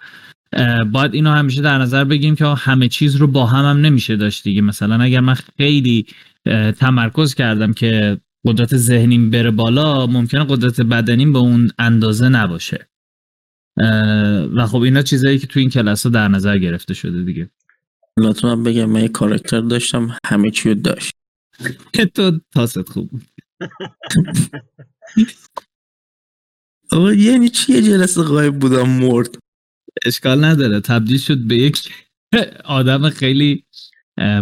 [0.92, 4.44] باید اینو همیشه در نظر بگیم که همه چیز رو با هم هم نمیشه داشت
[4.44, 4.60] دیگه.
[4.60, 6.06] مثلا اگر من خیلی
[6.78, 12.88] تمرکز کردم که قدرت ذهنیم بره بالا ممکنه قدرت بدنیم به اون اندازه نباشه.
[14.56, 17.50] و خب اینا چیزایی که تو این کلاس ها در نظر گرفته شده دیگه.
[18.18, 21.14] لطفا بگم من یه کارکتر داشتم همه چی داشت.
[22.14, 23.10] تو تاست خوب
[26.92, 29.38] آقا یعنی چیه جلسه غایب بودم مرد؟
[30.06, 30.80] اشکال نداره.
[30.80, 31.92] تبدیل شد به یک
[32.64, 33.64] آدم خیلی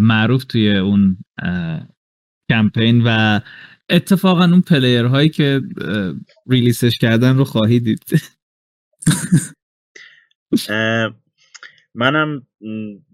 [0.01, 1.19] معروف توی اون
[2.51, 3.41] کمپین و
[3.91, 5.61] اتفاقا اون پلیر هایی که
[6.47, 8.05] release ش کردن رو خواهی دید.
[11.95, 12.47] منم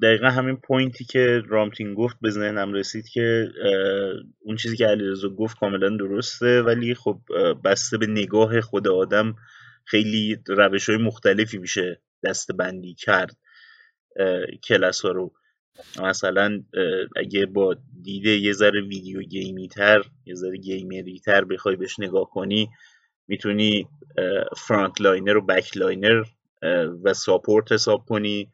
[0.02, 3.48] دقیقا همین point ی که رامتین گفت به ذهنم رسید که
[4.40, 7.20] اون چیزی که علیرضا گفت کاملا درسته ولی خب
[7.64, 9.34] بسته به نگاه خود آدم
[9.84, 13.36] خیلی روش های مختلفی میشه دسته بندی کرد
[14.64, 15.32] کلاس ها رو.
[16.02, 16.62] مثلا
[17.16, 21.76] اگه با دید یه ذره video game ی تر یه ذره gamer ی تر بخوای
[21.76, 22.70] بهش نگاه کنی
[23.28, 23.88] می‌تونی
[24.56, 26.24] front liner و back liner
[27.04, 28.50] و support حساب کنی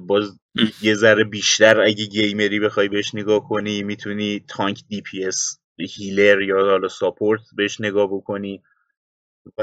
[0.00, 0.38] باز
[0.82, 5.58] یه ذره بیشتر اگه gamer ی بخوای بهش نگاه کنی می‌تونی tank DPS
[5.96, 8.62] healer یا حالا support بهش نگاه بکنی.
[9.58, 9.62] و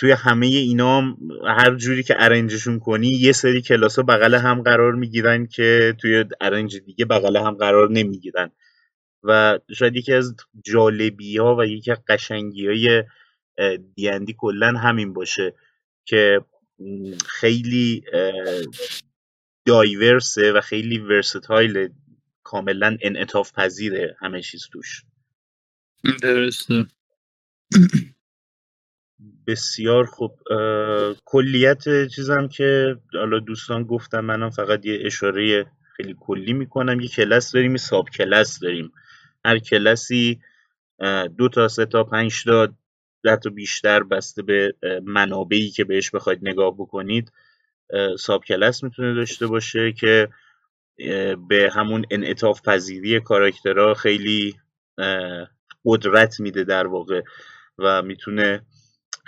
[0.00, 4.62] توی همه اینا هر جوری که arrange شون کنی یه سری کلاس ها بغل هم
[4.62, 8.50] قرار می‌گیرن که توی arrange دیگه بغل هم قرار نمی‌گیرن.
[9.22, 13.04] و شاید یکی از جالبی ها و یکی از قشنگی های
[13.94, 15.54] دیندی کلا همین باشه
[16.04, 16.40] که
[17.26, 18.04] خیلی
[19.66, 21.88] دایورسه و خیلی ورستایل
[22.42, 25.02] کاملا انعطاف پذیره همه چیز توش.
[26.22, 26.86] درسته.
[29.50, 30.38] بسیار خوب.
[31.24, 37.00] کلیت چیزم که حالا دوستان گفتم منم فقط یه اشاره خیلی کلی می‌کنم.
[37.00, 38.92] یه کلاس داریم یه ساب کلاس داریم.
[39.44, 40.40] هر کلاسی
[41.38, 42.68] دو تا سه تا پنج تا
[43.22, 47.32] ده تا بیشتر بسته به منابعی که بهش بخواید نگاه بکنید.
[48.18, 50.28] ساب کلاس می‌تونه داشته باشه که
[51.48, 54.56] به همون انعطاف پذیری کاراکترها خیلی
[55.84, 57.22] قدرت میده در واقع
[57.78, 58.62] و می‌تونه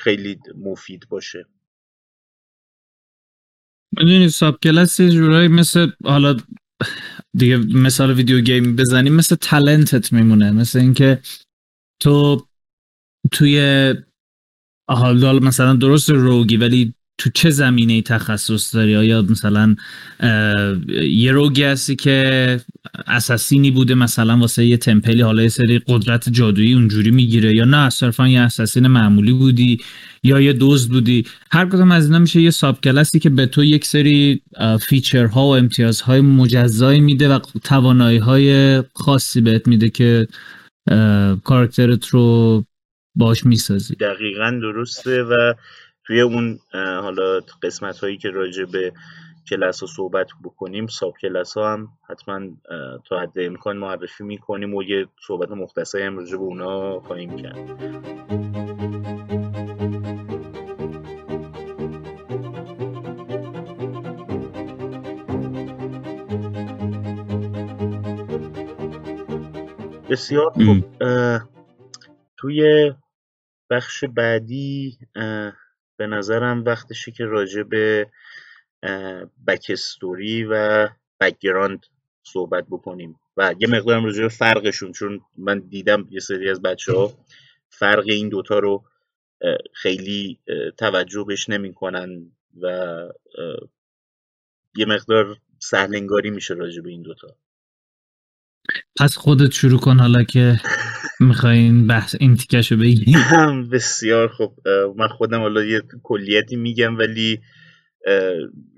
[0.02, 1.46] خیلی مفید باشه.
[3.96, 6.36] می‌دونی ساب کلاس یه جورایی مثل حالا
[7.36, 10.50] دیگه مثال ویدیو گیم بزنیم مثل تلنتت میمونه.
[10.50, 11.20] مثل اینکه
[12.02, 12.46] تو
[13.32, 13.94] توی
[14.90, 19.76] حالا مثلا درست روگی ولی تو چه زمینه تخصص داری؟ آیا مثلا
[21.08, 22.60] یه روگی هستی که
[23.06, 27.90] اساسینی بوده مثلا واسه یه تمپلی حالا یه سری قدرت جادویی اونجوری می‌گیره یا نه؟
[27.90, 29.80] صرفا یه اساسین معمولی بودی
[30.22, 33.64] یا یه دوز بودی؟ هر کدوم از اینا میشه یه ساب کلاسی که به تو
[33.64, 34.42] یک سری
[34.80, 40.28] فیچرها و امتیازهای مجزایی میده و توانایی های خاصی بهت میده که
[41.44, 42.64] کارکترت رو
[43.14, 43.94] باش می‌سازی.
[43.94, 45.54] دقیقا درسته و
[46.04, 48.92] توی اون حالا قسمت هایی که راجع به
[49.48, 52.40] کلاس ها صحبت بکنیم ساب کلاس ها هم حتما
[53.08, 57.58] تا حد امکان معرفی می‌کنیم و یه صحبت مختصری هم راجع به اونا خواهیم کرد.
[70.10, 70.84] بسیار خوب.
[72.36, 72.92] توی
[73.70, 74.98] بخش بعدی
[76.02, 78.10] به نظرم وقتشه که راجع به
[79.46, 80.88] بکستوری و
[81.20, 81.86] بکگراند
[82.22, 83.20] صحبت بکنیم.
[83.36, 87.12] و یه مقدارم راجع به فرقشون چون من دیدم یه سری از بچه ها
[87.68, 88.84] فرق این دوتا رو
[89.72, 90.38] خیلی
[90.78, 92.68] توجه بهش نمی‌کنن و
[94.76, 97.36] یه مقدار سهلنگاری میشه راجع به این دوتا.
[98.98, 100.60] پس خودت شروع کن حالا که
[101.20, 103.16] می‌خواین بحث این تیکش رو بگی
[103.72, 104.54] بسیار خب
[104.96, 107.40] من خودم حالا یه کلیتی میگم ولی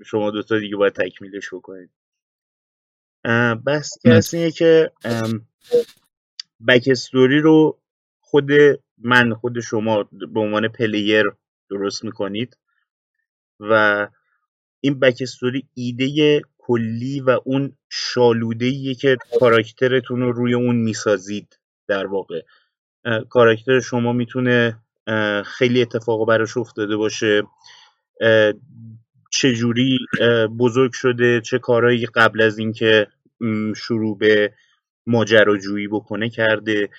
[0.05, 1.89] شما دوتا دیگه باید تکمیلش بکنید.
[3.65, 4.91] بحث که اینه که
[6.67, 7.81] بکستوری رو
[8.19, 8.49] خود
[8.97, 11.25] من خود شما به عنوان پلیر
[11.69, 12.57] درست می‌کنید.
[13.59, 14.07] و
[14.81, 22.41] این بکستوری ایده کلی و اون شالوده که کاراکترتون رو روی اون می‌سازید در واقع.
[23.29, 24.77] کاراکتر شما می‌تونه
[25.45, 27.43] خیلی اتفاق براش افتاده باشه.
[29.31, 29.99] چجوری
[30.59, 33.07] بزرگ شده چه کارهایی قبل از اینکه
[33.75, 34.53] شروع به
[35.07, 36.89] ماجراجویی بکنه کرده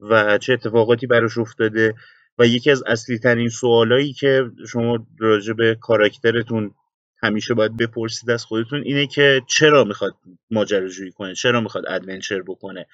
[0.00, 1.94] و چه اتفاقاتی براش افتاده.
[2.38, 6.74] و یکی از اصلی ترین سوالایی که شما راجع به کاراکترتون
[7.22, 10.14] همیشه باید بپرسید از خودتون اینه که چرا می‌خواد
[10.50, 12.86] ماجراجویی کنه؟ چرا می‌خواد adventure بکنه؟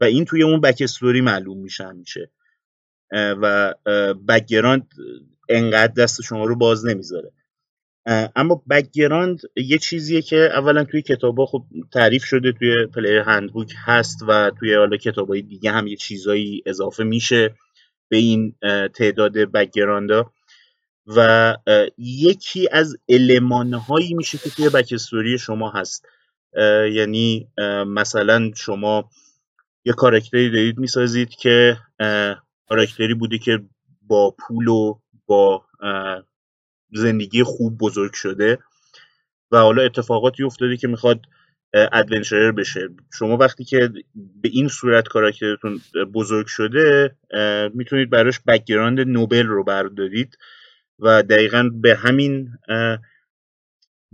[0.00, 2.30] و این توی اون backstory معلوم میشه میشه
[3.12, 3.74] و
[4.28, 4.90] background
[5.48, 7.32] انقدر دست شما رو باز نمی‌ذاره.
[8.36, 14.18] اما background یه چیزیه که اولا توی کتابا خب تعریف شده توی player handbook هست
[14.28, 17.54] و توی حالا کتابای دیگه هم یه چیزایی اضافه میشه
[18.08, 18.54] به این
[18.94, 20.32] تعداد بکگراندا
[21.06, 21.56] و
[21.98, 26.06] یکی از المانهایی میشه که توی بکستوری شما هست.
[26.92, 27.48] یعنی
[27.86, 29.10] مثلا شما
[29.84, 31.78] یه کارکتری دارید می‌سازید که
[32.68, 33.62] کارکتری بوده که
[34.02, 35.64] با پول و با
[36.92, 38.58] زندگی خوب بزرگ شده
[39.50, 41.20] و حالا اتفاقاتی افتاده که می‌خواد
[41.74, 42.88] ادونچرر بشه.
[43.18, 45.80] شما وقتی که به این صورت کاراکترتون
[46.14, 47.16] بزرگ شده
[47.74, 50.38] می‌تونید براش background noble رو بردارید.
[51.00, 52.48] و دقیقا به همین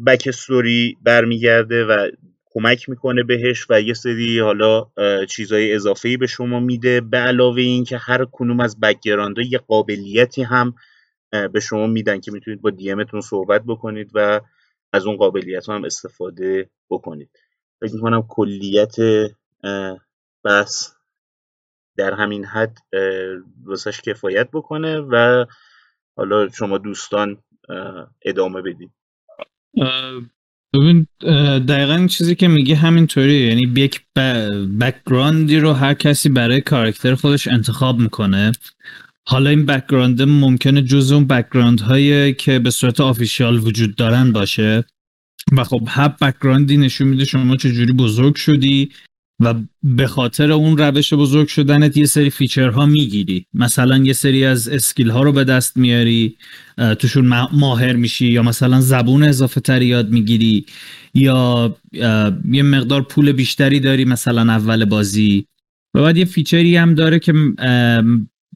[0.07, 2.11] backstory برمیگرده و
[2.47, 4.87] کمک می‌کنه بهش و یه سری حالا
[5.26, 7.01] چیزهای اضافه به شما میده.
[7.01, 10.74] به علاوه این که هر کدوم از background ها یه قابلیتی هم
[11.53, 14.41] به شما میدن که می‌تونید با DM تون صحبت بکنید و
[14.93, 17.30] از اون قابلیت هم استفاده بکنید.
[17.80, 18.97] فکر می‌کنم کلیت
[20.45, 20.91] بحث
[21.97, 22.78] در همین حد
[23.64, 25.45] واسش کفایت بکنه و
[26.16, 27.36] حالا شما دوستان
[28.24, 28.90] ادامه بدید
[30.74, 31.06] ببین
[31.68, 34.00] دقیقا این چیزی که میگه همینطوری یعنی یک
[34.80, 38.52] background ی رو هر کسی برای کارکتر خودش انتخاب می‌کنه.
[39.28, 44.84] حالا این background ممکنه جز اون background هایی که به صورت official وجود دارن باشه.
[45.56, 48.90] و خب هر background ی نشون میده شما چجوری بزرگ شدی.
[49.41, 53.47] و به خاطر اون روش بزرگ شدنت یه سری feature ها می‌گیری.
[53.55, 56.37] مثلا یه سری از skill ها رو به دست میاری
[56.99, 60.66] توشون ماهر میشی یا مثلا زبون اضافه تری یاد می‌گیری
[61.14, 61.76] یا
[62.53, 65.47] یه مقدار پول بیشتری داری مثلا اول بازی.
[65.95, 67.34] و بعد یه feature ی هم داره که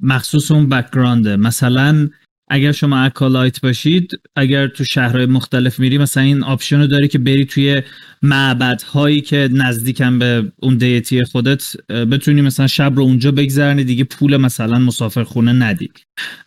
[0.02, 2.08] مخصوص اون background ه مثلا
[2.50, 7.18] اگر شما acolyte باشید اگر تو شهرهای مختلف میری مثلا این option رو داری که
[7.18, 7.82] بری توی
[8.22, 14.36] معبدهایی که نزدیکن به اون deity خودت بتونی مثلا شب رو اونجا بگذرنی دیگه پول
[14.36, 15.90] مثلا مسافرخونه ندی.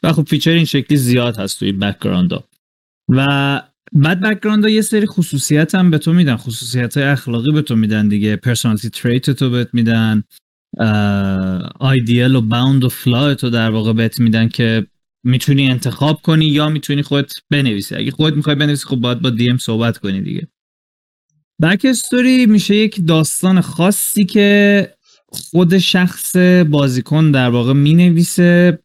[0.03, 2.31] و خب feature این شکلی زیاد هست توی background
[3.09, 3.61] و
[3.93, 6.35] بعد background یه سری خصوصیت هم به تو میدن.
[6.35, 8.35] خصوصیت های اخلاقی به تو میدن دیگه.
[8.35, 10.23] personality trait تو بهت میدن.
[11.79, 14.87] آیدیل و bond و flaw تو در واقع بهت میدن که
[15.23, 17.95] می‌تونی انتخاب کنی یا می‌تونی خودت بنویسی.
[17.95, 20.47] اگه خودت می‌خوای بنویسی خب باید با DM صحبت کنی دیگه.
[21.61, 24.89] backstory میشه یک داستان خاصی که
[25.27, 26.35] خود شخص
[26.69, 28.79] بازیکن در واقع می‌نویسه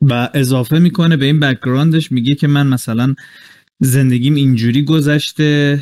[0.00, 3.14] و اضافه می‌کنه به این background ش میگه که من مثلا
[3.80, 5.80] زندگیم اینجوری گذشته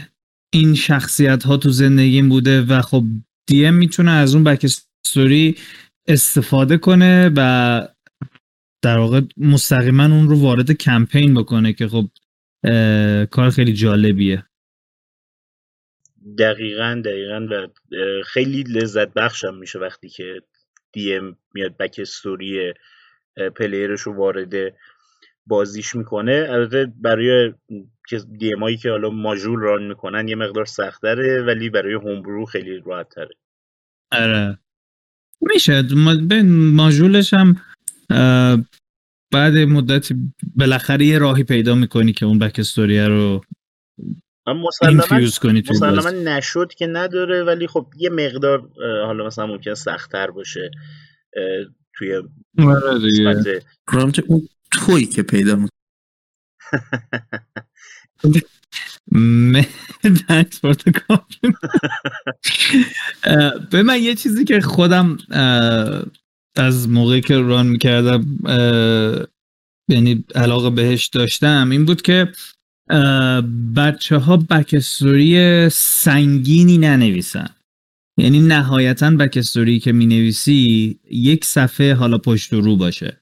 [0.53, 3.05] این شخصیت ها تو زندگیم بوده و خب
[3.47, 4.67] دی ام می‌تونه از اون بک
[5.05, 5.57] استوری
[6.09, 7.89] استفاده کنه و
[8.85, 12.05] در واقع مستقیما اون رو وارد کمپین بکنه که خب
[13.31, 14.47] کار خیلی جالبیه.
[16.39, 17.69] دقیقا دقیقا و
[18.25, 20.43] خیلی لذت بخشم میشه وقتی که
[20.93, 22.73] دی ام میاد بک استوری
[23.57, 24.55] پلیرش رو وارد
[25.47, 26.47] بازیش می‌کنه.
[26.51, 27.53] البته برای
[28.39, 33.09] دی هایی که حالا ماژول ران می‌کنن یه مقدار سختره ولی برای هومبرو خیلی راحت
[33.09, 33.35] تره
[34.13, 34.59] آره
[35.41, 35.83] میشه
[36.75, 37.57] ماژولش هم
[39.33, 40.15] بعد مدتی
[40.57, 43.41] بالاخره یه راهی پیدا می‌کنی که اون بک استوریه رو
[44.47, 45.03] مسلما
[45.43, 48.69] کنی مسلما نشد که نداره ولی خب یه مقدار
[49.07, 50.71] حالا مثلا ممکن سختتر باشه
[51.95, 52.23] توی
[52.59, 53.63] آره
[53.93, 55.69] گرامت اون توی که پیدا می‌کنی.
[63.71, 65.17] به من یه چیزی که خودم
[66.57, 68.39] از موقعی که run می‌کردم
[69.91, 72.33] یعنی علاقه بهش داشتم این بود که
[73.77, 77.49] بچه ها backstory سنگینی ننویسن.
[78.19, 83.21] یعنی نهایتا backstory که می نویسی یک صفحه حالا پشت و رو باشه.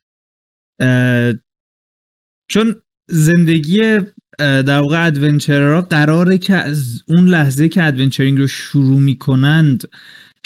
[2.51, 3.99] چون زندگی
[4.39, 9.89] در واقع adventurer ها قراره که از اون لحظه که adventuring رو شروع می‌کنند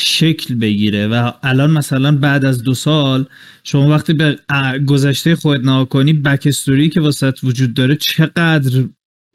[0.01, 3.26] شکل بگیره و الان مثلا بعد از دو سال
[3.64, 4.38] شما وقتی به
[4.86, 8.84] گذشته خود نها کنی بکستوری که واسط وجود داره چقدر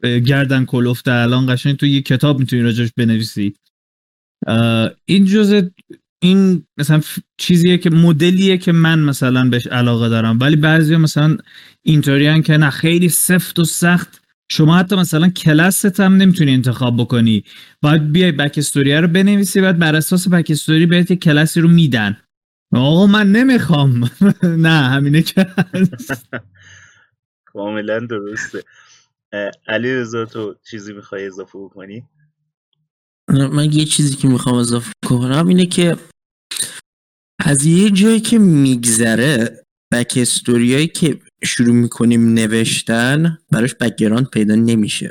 [0.02, 3.54] گردن کلفته الان قشنگ تو یه کتاب می‌تونی راجعش بنویسی.
[5.04, 5.62] این جزء
[6.22, 7.00] این مثلا
[7.38, 10.40] چیزیه که مدلیه که من مثلا بهش علاقه دارم.
[10.40, 11.36] ولی بعضی مثلا
[11.82, 17.44] اینطوری که نه خیلی سفت و سخت شما حتی مثلا کلاست هم نمی‌تونی انتخاب بکنی.
[17.82, 22.16] باید بیای backstory رو بنویسی بعد بر اساس backstory بهت یه کلاسی رو میدن.
[22.74, 24.10] آقا من نمی‌خوام.
[24.66, 25.46] نه همینه که.
[27.44, 28.62] کاملا درسته.
[29.68, 32.04] علی رضا تو چیزی می‌خوای اضافه بکنی؟
[33.28, 35.96] من یه چیزی که می‌خوام اضافه کنم اینه که
[37.44, 45.10] از یه جایی که میگذره backstory یایی که شروع می‌کنیم نوشتن براش background پیدا نمیشه.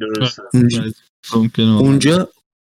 [0.00, 0.42] درسته.
[1.58, 2.28] اونجا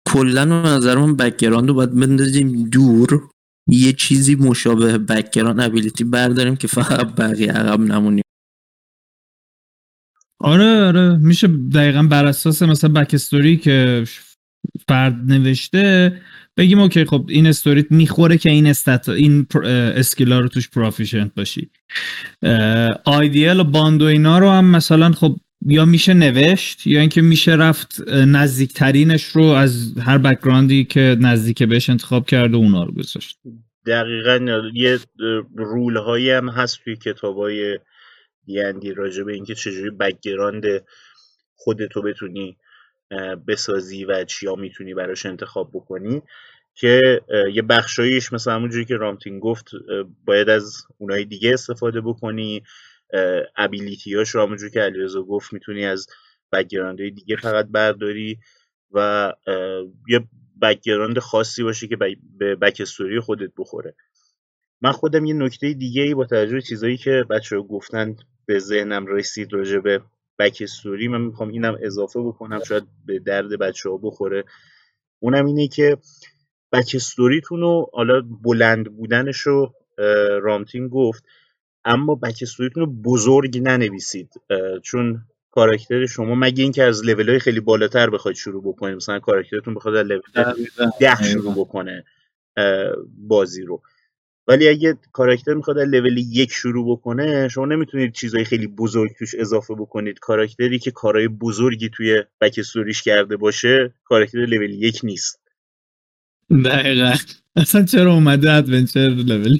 [0.07, 3.29] کلا نظر من background رو باید بندازیم دور.
[3.67, 8.23] یه چیزی مشابه background ability برداریم که فقط بقیه عقب نمونیم.
[10.39, 11.17] آره آره.
[11.17, 14.05] میشه دقیقا بر اساس مثلا backstory که
[14.87, 16.21] فرد نوشته
[16.61, 19.47] بگیم okay خب این استوریت می‌خوره که این stat این
[19.95, 21.69] skill ا رو توش proficient باشی.
[23.05, 25.35] آیدیال و bond و اینا رو هم مثلا خب
[25.65, 31.63] یا میشه نوشت یا اینکه میشه رفت نزدیکترینش رو از هر background ی که نزدیک
[31.63, 33.37] بهش انتخاب کرده اونا رو گذاشت.
[33.85, 34.99] دقیقا یه
[35.55, 37.79] rule هایی هم هست توی کتاب های
[38.45, 40.63] دیندی راجع به اینکه چجوری background
[41.55, 42.57] خودتو بتونی
[43.47, 46.21] بسازی و چیا می‌تونی براش انتخاب بکنی.
[46.75, 47.21] که
[47.53, 49.65] یه بخشایش مثل همونجوری که رامتین گفت
[50.25, 52.63] باید از اونای دیگه استفاده بکنی.
[53.55, 56.07] ability رو که علیرضا گفت می‌تونی از
[56.51, 58.39] background دیگه فقط برداری
[58.91, 59.33] و
[60.07, 60.23] یه
[60.61, 61.95] background خاصی باشه که
[62.37, 63.95] به backstory خودت بخوره.
[64.81, 68.15] من خودم یه نکته دیگه ای با توجه چیزایی که بچه ها گفتن
[68.45, 70.01] به ذهنم رسید راجع به
[70.39, 74.43] backstory من می‌خوام اینم اضافه بکنم شاید به درد بچه ها بخوره.
[75.19, 75.97] اونم اینه که
[76.73, 79.73] backstory تون رو حالا بلند بودنش رو
[80.41, 81.23] رامتین گفت.
[81.85, 84.33] اما backstory تون رو بزرگ ننویسید.
[84.83, 89.73] چون کاراکتر شما مگه اینکه از لول های خیلی بالاتر بخواید شروع بکنید مثلا کاراکترتون
[89.73, 90.21] بخواد از لول
[90.99, 92.05] ده شروع بکنه
[93.17, 93.81] بازی رو.
[94.47, 99.35] ولی اگه کاراکتر می‌خواد از لول یک شروع بکنه شما نمی‌تونید چیزهای خیلی بزرگ توش
[99.35, 100.19] اضافه بکنید.
[100.19, 105.40] کاراکتری که کارهای بزرگی توی backstory ش کرده باشه کاراکتر لول یک نیست.
[106.65, 107.13] دقیقا.
[107.55, 109.59] اصلا چرا اومده ادونچر لول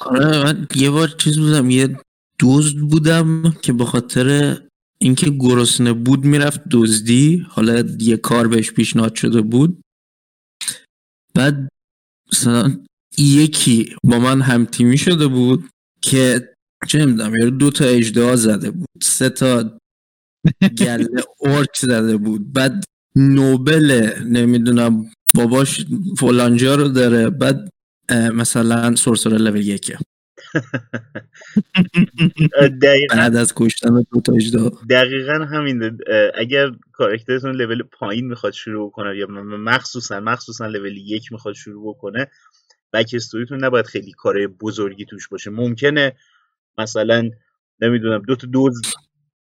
[0.00, 1.96] آره من یه بار چیز بودم یه
[2.40, 4.58] دزد بودم که به خاطر
[5.00, 9.80] اینکه گرسنه بود می‌رفت دزدی حالا یه کار بهش پیشنهاد شده بود.
[11.34, 11.68] بعد
[12.32, 12.76] مثلا
[13.18, 15.68] یکی با من هم تیمی شده بود
[16.02, 16.54] که
[16.88, 19.78] چه می‌دونم یه دو تا اجده زده بود سه تا
[20.78, 21.08] گله
[21.40, 22.52] ارک زده بود.
[22.52, 22.84] بعد
[23.16, 25.86] نوبل نمی‌دونم باباش
[26.18, 27.68] فلانجا رو داره بعد
[28.34, 29.98] مثلا سورسور لول یکه.
[32.82, 33.16] دقیقا.
[33.16, 34.20] بعد از کشتن دو
[34.90, 35.98] دقیقا همین
[36.34, 42.26] اگر کارکترتون لول پایین می‌خواد شروع کنه یا مخصوصا مخصوصا لول یک می‌خواد شروع بکنه
[42.92, 45.50] بک استوریتون نباید خیلی کار بزرگی توش باشه.
[45.50, 46.12] ممکنه
[46.78, 47.30] مثلا
[47.80, 48.82] نمی‌دونم دو تا دوز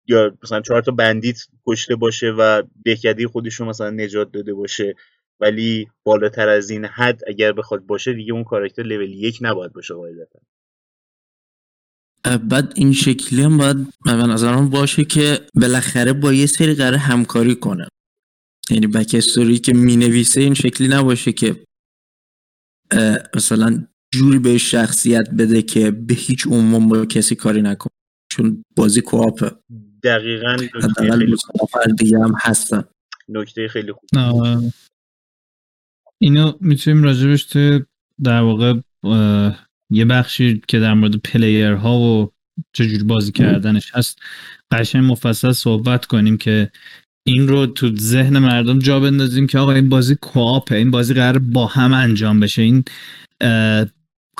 [0.07, 4.95] یا مثلا چهار تا بندیت کشته باشه و دهکده خودش رو مثلا نجات داده باشه.
[5.39, 9.93] ولی بالاتر از این حد اگر بخواد باشه دیگه اون کاراکتر لول یک نباید باشه
[9.93, 10.39] قاعدتا.
[12.37, 17.55] بعد این شکلی هم باید به نظرم باشه که بالاخره با یه سری قرار همکاری
[17.55, 17.87] کنه.
[18.69, 21.63] یعنی بک استوری که می نویسه این شکلی نباشه که
[23.35, 27.91] مثلا جوری به شخصیت بده که به هیچ عنوان با کسی کاری نکنه.
[28.31, 29.51] چون بازی کوآپه.
[30.03, 30.57] دقیقا
[31.61, 32.83] نفر دیگه هم هستن.
[33.29, 34.09] نکته خیلی خوب.
[36.21, 37.79] اینو می‌تونیم راجبش تو
[38.23, 38.73] در واقع
[39.89, 42.31] یه بخشی که در مورد پلیر ها و
[42.73, 44.19] چجوری بازی کردنش هست
[44.71, 46.71] قشنگ مفصل صحبت کنیم که
[47.27, 51.39] این رو تو ذهن مردم جا بندازیم که آقا این بازی کوآپه این بازی قرار
[51.39, 52.61] با هم انجام بشه.
[52.61, 52.83] این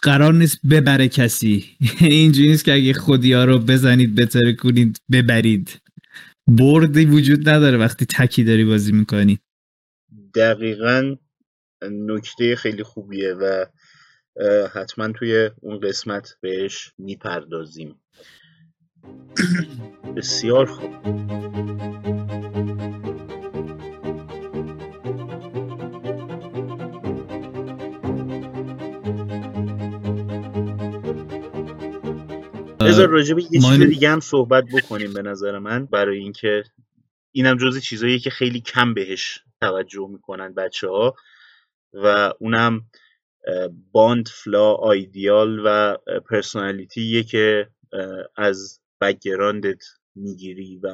[0.03, 1.65] قرار نیست ببره کسی.
[2.01, 5.81] اینجوری نیست که اگه خودی ها رو بزنید بتره کنید ببرید.
[6.47, 9.39] بردی وجود نداره وقتی تکی داری بازی می‌کنی.
[10.35, 11.15] دقیقا
[11.81, 13.65] نکته خیلی خوبیه و
[14.73, 18.01] حتما توی اون قسمت بهش می‌پردازیم.
[20.15, 21.17] بسیار خوب.
[32.79, 36.63] بذار راجع به یه چیز دیگه هم صحبت بکنیم به نظر من برای اینکه
[37.31, 41.15] اینم جز چیزایی که خیلی کم بهش توجه می‌کنن بچه ها
[41.93, 42.81] و اونم
[43.91, 45.97] bond flaw ideal و
[46.29, 47.69] personality ه که
[48.35, 49.83] از background ت
[50.15, 50.89] می‌گیری و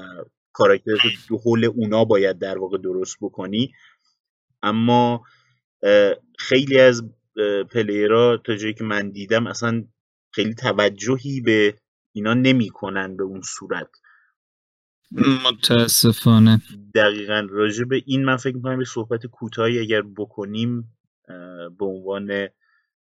[0.54, 3.74] کاراکتر تو حول اونا باید در واقع درست بکنی.
[4.64, 5.24] اما
[6.40, 7.04] خیلی از
[7.72, 9.84] player ها تا جایی که من دیدم اصلا
[10.32, 11.76] خیلی توجهی به
[12.16, 13.90] اینا نمی‌کنن به اون صورت.
[15.18, 16.62] متاسفانه.
[16.96, 17.48] دقیقا.
[17.50, 20.96] راجع به این من فکر می‌کنم یه صحبت کوتاهی اگر بکنیم
[21.80, 22.48] به عنوان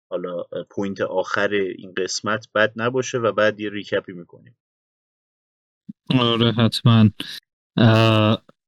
[0.10, 4.58] حالا point آخر این قسمت بد نباشه و بعد یه recap ی می‌کنیم.
[6.20, 7.10] آره حتما.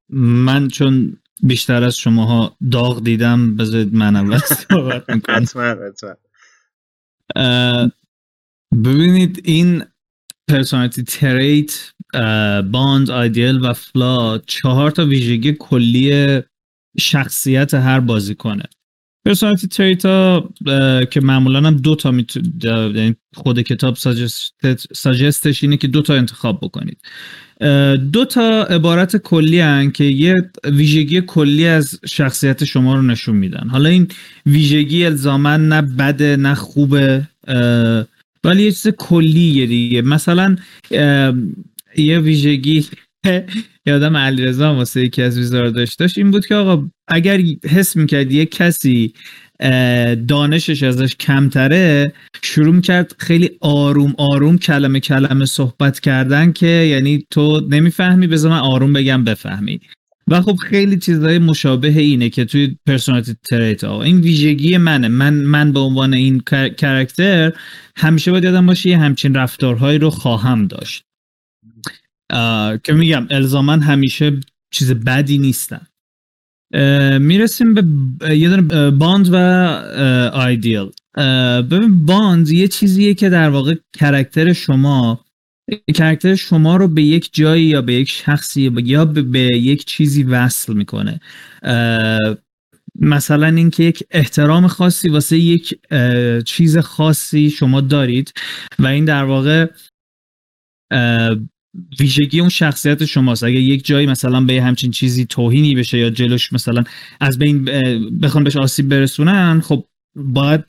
[0.10, 4.38] من چون بیشتر از شماها داغ دیدم بذارید من اول
[4.70, 5.36] صحبت می‌کنم.
[5.36, 6.16] حتما حتما.
[8.86, 9.84] ببینید این
[10.50, 11.92] personality trait,
[12.72, 16.42] bond, ideal و flaw چهار تا ویژگی کلی
[17.00, 18.64] شخصیت هر بازیکنه
[19.26, 20.50] personality trait ها
[21.12, 22.14] که معمولا هم دو تا
[22.64, 23.98] یعنی خود کتاب
[24.94, 27.02] suggest ش اینه که دو تا انتخاب بکنید.
[28.12, 33.70] دو تا عبارت کلی هن که یه ویژگی کلی از شخصیت شما رو نشون میدن.
[33.70, 34.08] حالا این
[34.46, 37.28] ویژگی الزاما نه بده نه خوبه.
[38.44, 40.02] ولی یه چیز کلیه دیگه.
[40.02, 40.56] مثلا
[41.98, 42.86] یه ویژگی
[43.86, 48.46] یادم علیرضا واسه یکی از ویزار داشت این بود که آقا اگر حس می‌کرد یه
[48.46, 49.14] کسی
[50.28, 57.62] دانشش ازش کمتره شروع کرد خیلی آروم آروم کلمه کلمه صحبت کردن که یعنی تو
[57.70, 59.80] نمی‌فهمی بذار من آروم بگم بفهمی.
[60.32, 65.08] و خب خیلی چیزهای مشابه اینه که توی personality trait ها این ویژگی منه.
[65.08, 66.40] من من به عنوان این
[66.78, 67.54] character
[67.96, 71.04] همیشه باید یادم باشه یه همچین رفتارهایی رو خواهم داشت.
[72.84, 74.40] که میگم الزامن همیشه
[74.74, 75.82] چیز بدی نیستن
[77.20, 77.84] می‌رسیم به
[78.38, 79.36] یه دونه bond و
[80.34, 80.90] آیدیل.
[81.62, 85.26] ببین bond یه چیزیه که در واقع کرکتر شما
[85.96, 90.74] کرکتر شما رو به یک جایی یا به یک شخصی یا به, یک چیزی وصل
[90.74, 91.20] می‌کنه.
[93.02, 95.80] مثلا اینکه یک احترام خاصی واسه یک
[96.46, 98.34] چیز خاصی شما دارید
[98.80, 99.68] و این در واقع
[102.00, 103.44] ویژگی اون شخصیت شماست.
[103.44, 106.84] اگه یک جایی مثلا به همچین چیزی توهینی بشه یا جلوش مثلا
[107.20, 107.66] از بین
[108.22, 109.86] بخوان بهش آسیب برسونن خب
[110.16, 110.64] باید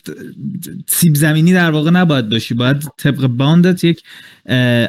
[0.88, 4.02] سیب زمینی در واقع نباید باشی باید طبق باندت یک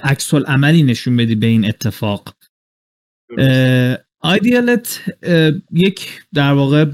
[0.04, 2.36] عکس عملی نشون بدی به این اتفاق.
[4.20, 5.02] آیدیالت
[5.72, 6.86] یک در واقع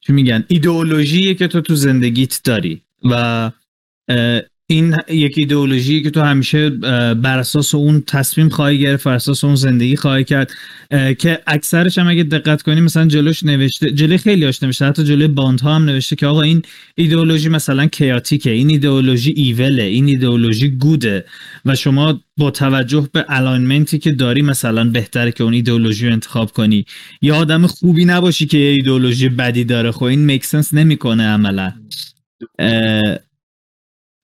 [0.00, 3.50] چی میگن ایدئولوژی که تو تو زندگیت داری و
[4.70, 6.70] این یک ایدئولوژی که تو همیشه
[7.14, 10.50] بر اساس اون تصمیم خواهی گرفت بر اساس اون زندگی خواهی کرد
[11.18, 15.28] که اکثرش هم اگه دقت کنی مثلا جلوش نوشته جلوی خیلی هاش نوشته حتی جلوی
[15.28, 16.62] باند ها هم نوشته که آقا این
[16.94, 21.24] ایدئولوژی مثلا chaotic ه این ایدئولوژی evil ه این ایدئولوژی good ه
[21.64, 26.12] و شما با توجه به alignment ی که داری مثلا بهتره که اون ایدئولوژی رو
[26.12, 26.84] انتخاب کنی.
[27.22, 31.72] یا آدم خوبی نباشی که یه ایدئولوژی بدی داره خب این make sense نمی‌کنه عملا.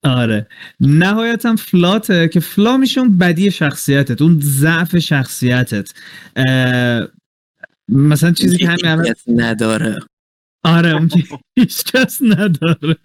[0.05, 0.47] آره.
[0.81, 5.93] نهایتا flaw ته که flaw میشه اون بدی شخصیتت اون ضعف شخصیتت.
[7.89, 9.99] مثلا چیزی که همین نداره.
[10.65, 11.23] آره اون که
[11.59, 12.97] هیچ کس نداره.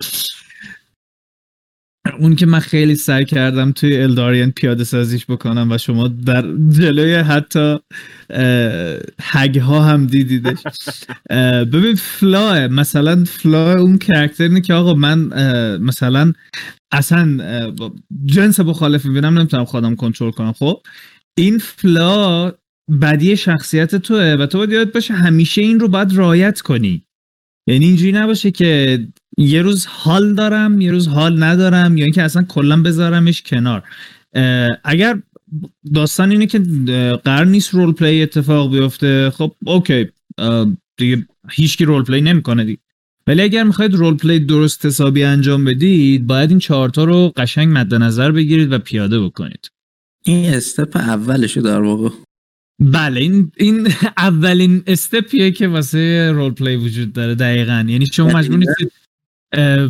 [2.14, 7.14] اون که من خیلی سعی کردم توی الدارین پیاده سازیش بکنم و شما در جلوی
[7.14, 7.78] حتی
[9.20, 10.58] هگ ها هم دیدیدش.
[11.72, 15.18] ببین فلا مثلا فلا اون کرکتر که آقا من
[15.78, 16.32] مثلا
[16.92, 17.38] اصلا
[18.24, 20.52] جنس مخالف می‌بینم نمی‌تونم خودم کنترل کنم.
[20.52, 20.80] خب
[21.38, 22.52] این flaw
[23.02, 27.02] بدی شخصیت توه و تو باید یاد باشه همیشه این رو باید رعایت کنی.
[27.68, 29.00] یعنی اینجوری نباشه که
[29.38, 33.82] یه روز حال دارم یه روز حال ندارم یا اینکه اصلا کلا بذارمش کنار.
[34.84, 35.18] اگر
[35.94, 36.58] داستان اینه که
[37.24, 40.06] قرار نیست role play اتفاق بیفته خب okay
[40.96, 42.78] دیگه هیچکی role play نمی‌کنه دیگه.
[43.26, 47.94] ولی اگر می‌خواید role play درست حسابی انجام بدید باید این چهارتا رو قشنگ مد
[47.94, 49.70] نظر بگیرید و پیاده بکنید.
[50.24, 52.08] این step اولشه در واقع.
[52.80, 57.84] بله این این اولین step یه که واسه role play وجود داره دقیقا.
[57.88, 58.92] یعنی شما مجبور نیستید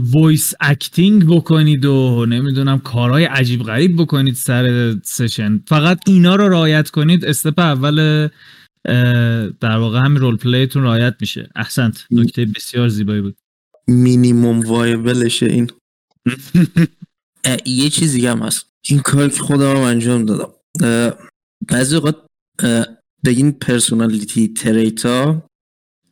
[0.01, 6.91] voice acting بکنید و نمی‌دونم کارهای عجیب غریب بکنید سر session فقط اینا رو رعایت
[6.91, 7.25] کنید.
[7.25, 8.29] step اول
[9.61, 11.49] در واقع همین role play تون رعایت میشه.
[11.57, 12.05] احسنت.
[12.11, 13.37] نکته بسیار زیبایی بود.
[13.89, 15.71] minimum viable شه این.
[17.67, 18.67] یه چیزی هم هست.
[18.89, 20.53] این کار که خودم هم انجام دادم.
[21.69, 22.17] بعضی اوقات
[23.23, 25.43] به این پرسونالیتی تریتا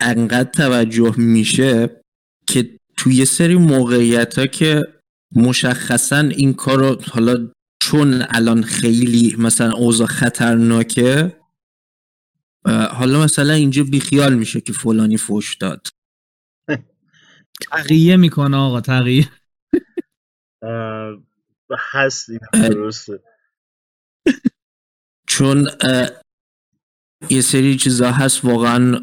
[0.01, 2.01] انقدر توجه میشه
[2.47, 4.84] که توی یه سری موقعیت ها که
[5.32, 11.40] مشخصا این کار رو حالا چون الان خیلی مثلا اوضاع خطرناکه
[12.90, 15.86] حالا مثلا اینجا بیخیال میشه که فلانی فوش داد.
[17.70, 19.28] تقیه می‌کنه آقا تقیه.
[21.92, 23.22] هست این درسته.
[25.28, 25.68] چون
[27.30, 29.01] یه سری چیزا هست واقعا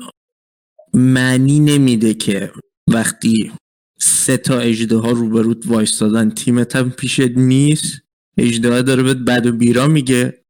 [0.93, 2.51] معنی نمیده که
[2.87, 3.51] وقتی
[4.05, 6.29] سه تا اجده ها روبروت وایستادن.
[6.29, 8.01] تیمت هم پیشت نیست.
[8.37, 10.45] اجده داره بهت بد و بیرا میگه.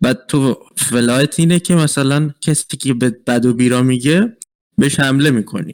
[0.00, 4.36] بعد تو فلایت اینه که مثلا کسی که به بد و بیرا میگه
[4.78, 5.72] بهش حمله می‌کنی.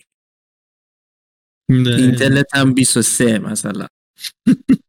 [1.69, 3.87] اینترنت هم 23 مثلا.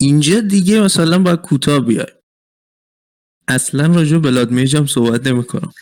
[0.00, 2.12] اینجا دیگه مثلا باید کوتاه بیای.
[3.48, 5.72] اصلا راجع بلاد میج هم صحبت نمی‌کنم.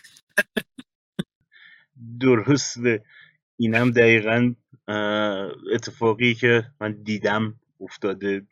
[2.21, 3.05] درسته.
[3.59, 4.55] اینم دقیقا
[5.73, 8.43] اتفاقی که من دیدم افتاده.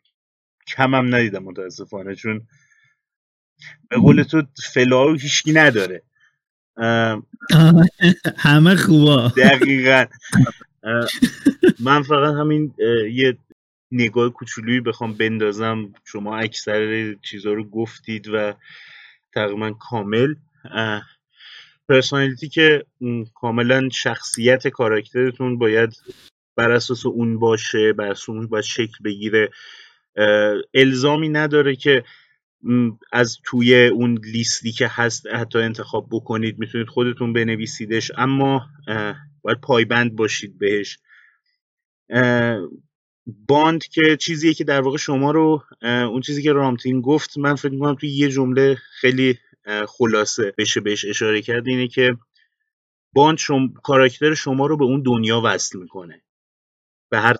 [0.67, 2.47] کمم ندیدم متاسفانه چون
[3.89, 6.03] به قول تو فلاو هیچکی نداره.
[8.37, 9.27] همه خوبا.
[9.37, 10.05] دقیقا.
[11.85, 12.73] من فقط همین
[13.11, 13.37] یه
[13.91, 15.93] نگاه کوچولویی بخوام بندازم.
[16.03, 18.53] شما اکثر چیزها رو گفتید و
[19.33, 20.35] تقریبا کامل.
[21.89, 22.85] پرسونالیتی که
[23.33, 25.93] کاملا شخصیت کاراکترتون باید
[26.55, 29.49] بر اساس اون باشه بر اساس اون باید شکل بگیره.
[30.73, 32.03] الزامی نداره که
[33.11, 38.67] از توی اون لیستی که هست حتی انتخاب بکنید می‌تونید خودتون بنویسیدش اما
[39.41, 40.97] باید پایبند باشید بهش.
[43.47, 47.71] باند که چیزیه که در واقع شما رو اون چیزی که رامتین گفت من فکر
[47.71, 49.37] می‌کنم توی یه جمله خیلی
[49.87, 52.17] خلاصه بشه بهش اشاره کرد اینه که
[53.13, 53.73] باند شم...
[53.83, 56.21] کاراکتر شما رو به اون دنیا وصل می‌کنه.
[57.09, 57.35] به هر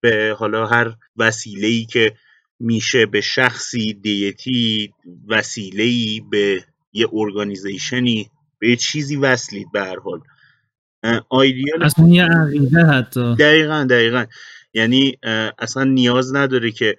[0.00, 2.14] به حالا هر وسیله ای که
[2.60, 4.94] میشه به شخصی deity
[5.28, 10.20] وسیله ای به یه organization ی به یه چیزی وصلید به هر حال.
[11.28, 13.34] آیدیال اصلا یه عقیده حتی.
[13.34, 14.26] دقیقا دقیقا.
[14.74, 15.18] یعنی
[15.58, 16.96] اصلا نیاز نداره که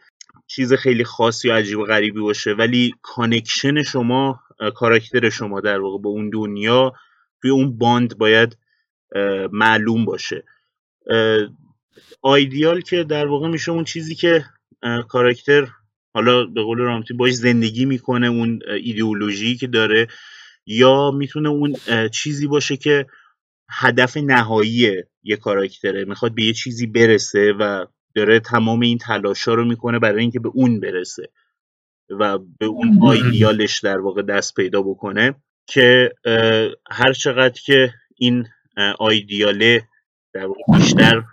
[0.50, 4.40] چیز خیلی خاصی یا عجیب و غریبی باشه ولی connection شما
[4.76, 6.94] کاراکتر شما در واقع به اون دنیا
[7.42, 8.58] توی اون باند باید
[9.52, 10.44] معلوم باشه.
[12.22, 14.46] آیدیال که در واقع میشه اون چیزی که
[15.08, 15.68] کاراکتر
[16.14, 20.08] حالا به قول رامتی باش زندگی می‌کنه اون ایدئولوژی که داره
[20.66, 21.76] یا می‌تونه اون
[22.14, 23.06] چیزی باشه که
[23.70, 27.86] هدف نهایی یه کاراکتره می‌خواد به یه چیزی برسه و
[28.20, 31.30] داره تمام این تلاشا رو می‌کنه برای اینکه به اون برسه
[32.10, 35.36] و به اون آیدیالش در واقع دست پیدا بکنه
[35.68, 36.14] که
[36.92, 38.48] هر چقدر که این
[39.00, 39.88] آیدیاله
[40.34, 41.24] در واقع بیشتر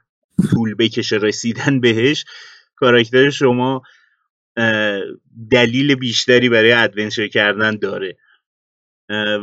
[0.50, 2.24] طول بکشه رسیدن بهش
[2.76, 3.82] کاراکتر شما
[5.50, 8.16] دلیل بیشتری برای ادونچر کردن داره.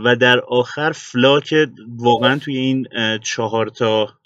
[0.06, 1.68] و در آخر فلا که
[1.98, 2.88] واقعا توی این
[3.24, 4.20] چهار تا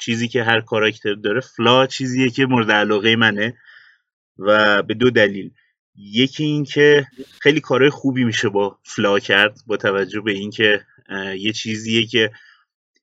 [0.00, 3.56] چیزی که هر کاراکتر داره فلا چیزیه که مورد علاقه منه
[4.38, 5.50] و به دو دلیل.
[5.96, 7.06] یکی این که
[7.40, 10.86] خیلی کارهای خوبی میشه با فلا کرد با توجه به اینکه
[11.38, 12.30] یه چیزیه که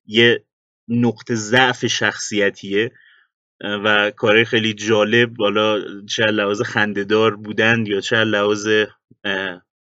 [0.06, 0.44] یه
[0.88, 2.92] نقطه ضعف شخصیتیه
[3.62, 8.68] و کارهای خیلی جالب حالا چه لحاظ خندهدار بودن یا چه لحاظ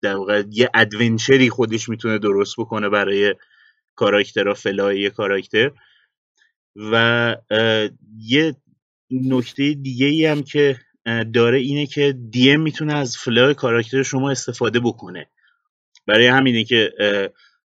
[0.02, 3.36] در واقع یه ادونچری خودش می‌تونه درست بکنه برای
[3.96, 5.72] کاراکتر فلای یه کاراکتر.
[6.76, 7.36] و
[8.20, 8.56] یه
[9.12, 10.80] نکته دیگه ای هم که
[11.34, 15.30] داره اینه که DM می‌تونه از flaw ی کاراکتر شما استفاده بکنه.
[16.08, 16.94] برای همینه که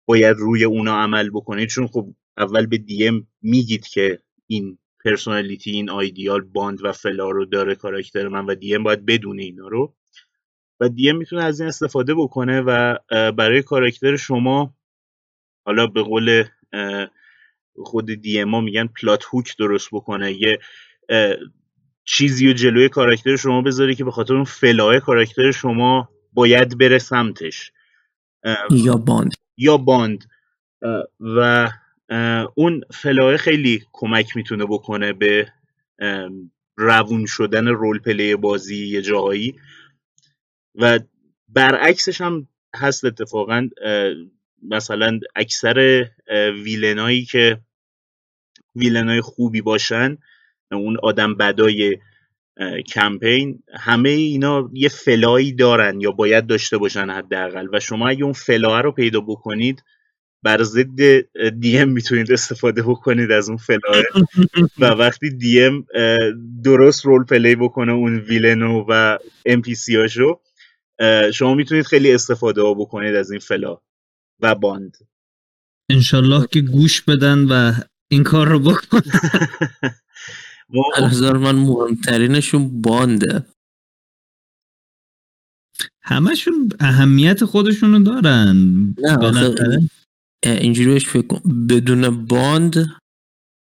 [0.05, 1.69] باید روی اونا عمل بکنید.
[1.69, 7.45] چون خب اول به DM میگید که این personality این ideal, bond و flaw رو
[7.45, 9.95] داره کاراکتر من و DM باید بدونه اینا رو.
[10.79, 12.97] و DM می‌تونه از این استفاده بکنه و
[13.31, 14.75] برای کاراکتر شما
[15.65, 16.43] حالا به قول
[17.78, 20.34] خود DM میگن plot hook درست بکنه.
[20.34, 20.59] یه
[22.05, 26.78] چیزی و جلوی کاراکتر شما بذاری که به خاطر اون flaw ه کاراکتر شما باید
[26.78, 27.72] بره سمتش.
[28.72, 29.32] یا bond.
[29.57, 30.25] یا bond.
[31.19, 31.69] و
[32.55, 35.47] اون flaw ه خیلی کمک می‌تونه بکنه به
[36.78, 39.55] روون شدن role play بازی یه جاهایی.
[40.76, 40.99] و
[41.47, 43.69] برعکسش هم هست اتفاقا
[44.62, 46.05] مثلا اکثر
[46.64, 47.62] ویلنایی که
[48.76, 50.18] ویلنای خوبی باشن
[50.72, 51.97] اون آدم بدای
[52.93, 57.68] کمپین همه اینا یه فلایی دارن یا باید داشته باشن حداقل.
[57.74, 59.84] و شما اگه اون فلاه رو پیدا بکنید
[60.43, 60.99] بر ضد
[61.59, 64.03] دی ام می‌تونید استفاده بکنید از اون فلاه
[64.80, 65.86] و وقتی دی ام
[66.64, 70.39] درست role play بکنه اون villain و و NPC هاشو
[71.34, 73.77] شما می‌تونید خیلی استفاده ها بکنید از این flaw
[74.41, 74.97] و bond.
[75.89, 77.73] انشالله که گوش بدن و
[78.11, 79.01] این کار رو بکن
[81.01, 83.45] نظر من مهمترینشون bond ه.
[86.01, 88.55] همشون اهمیت خودشونو دارن.
[88.97, 89.71] نه
[90.43, 91.67] اینجوری بهش فکر کن.
[91.67, 92.95] بدون bond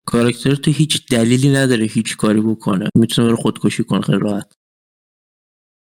[0.06, 2.88] کاراکتر تو هیچ دلیلی نداره هیچ کاری بکنه.
[2.94, 4.52] می‌تونه بره خودکشی کنه خیلی راحت.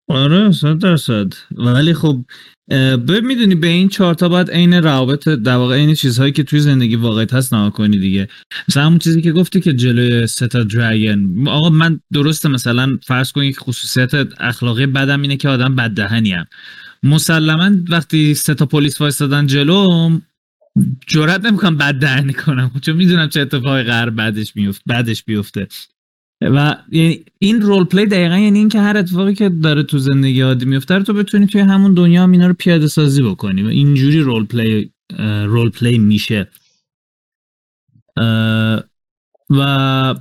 [0.10, 1.34] آره صد درصد.
[1.52, 2.26] ولی خب
[3.24, 7.34] می‌دونی به این چهارتا باید عین روابط در واقع عین چیزهایی که توی زندگی واقعیت
[7.34, 8.28] هست نها کنی دیگه.
[8.70, 13.58] مثلا همون چیزی که گفتی که جلوی ستا دراگن آقا من درسته مثلا فرض کنید
[13.58, 16.46] که خصوصیت اخلاقی بدم اینه که آدم بددهنی هم
[17.04, 19.88] مسلما وقتی ستا پلیس وایستادن جلو
[21.08, 22.72] جرات نمی‌کنم بد دهنی کنم.
[22.82, 25.68] چون می‌دونم چه اتفاقی قرار بعدش میفت بعدش بیفته.
[26.42, 30.66] و یعنی این role play دقیقا یعنی اینکه هر اتفاقی که داره تو زندگی عادی
[30.66, 34.46] میفته تو بتونی توی همون دنیا هم اینا رو پیاده سازی بکنی و اینجوری role
[34.46, 34.92] play
[35.46, 36.48] role play میشه.
[39.50, 40.16] و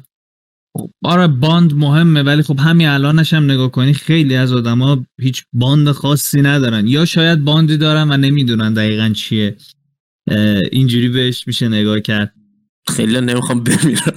[1.05, 5.91] آره bond مهمه ولی خب همین الانش هم نگاه کنی خیلی از آدما هیچ bond
[5.91, 6.87] خاصی ندارن.
[6.87, 9.57] یا شاید bond ی دارن و نمی‌دونن دقیقا چیه.
[10.73, 12.35] اینجوری بهش میشه نگاه کرد.
[12.97, 14.13] خیلی نمی‌خوام بمیرن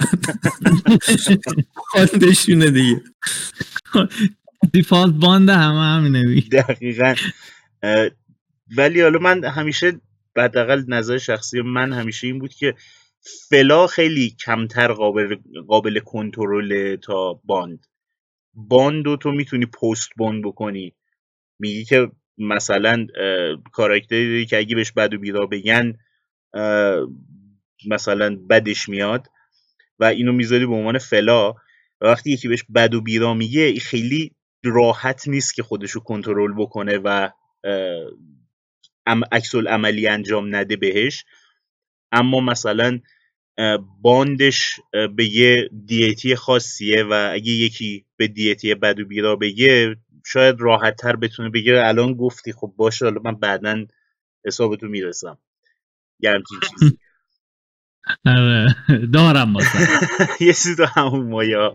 [1.94, 3.02] bond شونه دیگه.
[4.72, 6.62] default bond همه همینه دیگه.
[6.62, 7.14] دقیقا.
[8.76, 10.00] ولی حالا من همیشه
[10.36, 12.74] حداقل نظر شخصی من همیشه این بود که
[13.50, 15.36] flaw خیلی کمتر قابل
[15.68, 17.86] قابل کنترل تا bond.
[18.54, 20.94] bond رو تو می‌تونی پست bond بکنی.
[21.58, 23.06] میگی که مثلا
[23.72, 25.92] کاراکتری که اگه بهش بد و بیرا بگن
[27.86, 29.26] مثلا بدش میاد
[29.98, 31.54] و اینو می‌ذاری به عنوان فلا
[32.00, 34.32] وقتی یکی بهش بد و بیرا میگه خیلی
[34.64, 37.28] راحت نیست که خودشو کنترل بکنه و
[39.32, 41.24] عکس عملی انجام نده بهش.
[42.12, 43.00] اما مثلا
[44.02, 44.80] باندش
[45.16, 50.96] به یه دیتی خاصیه و اگه یکی به دیتی بد و بیرا بگه شاید راحت
[50.96, 53.86] تر بتونه بگه الان گفتی خب باشه حالا من بعدا
[54.46, 55.38] حسابتو می‌رسم.
[56.20, 56.98] یه همچین چیزی.
[59.12, 59.86] دارم مثلا.
[60.46, 61.74] یه چیزی تو همون مایا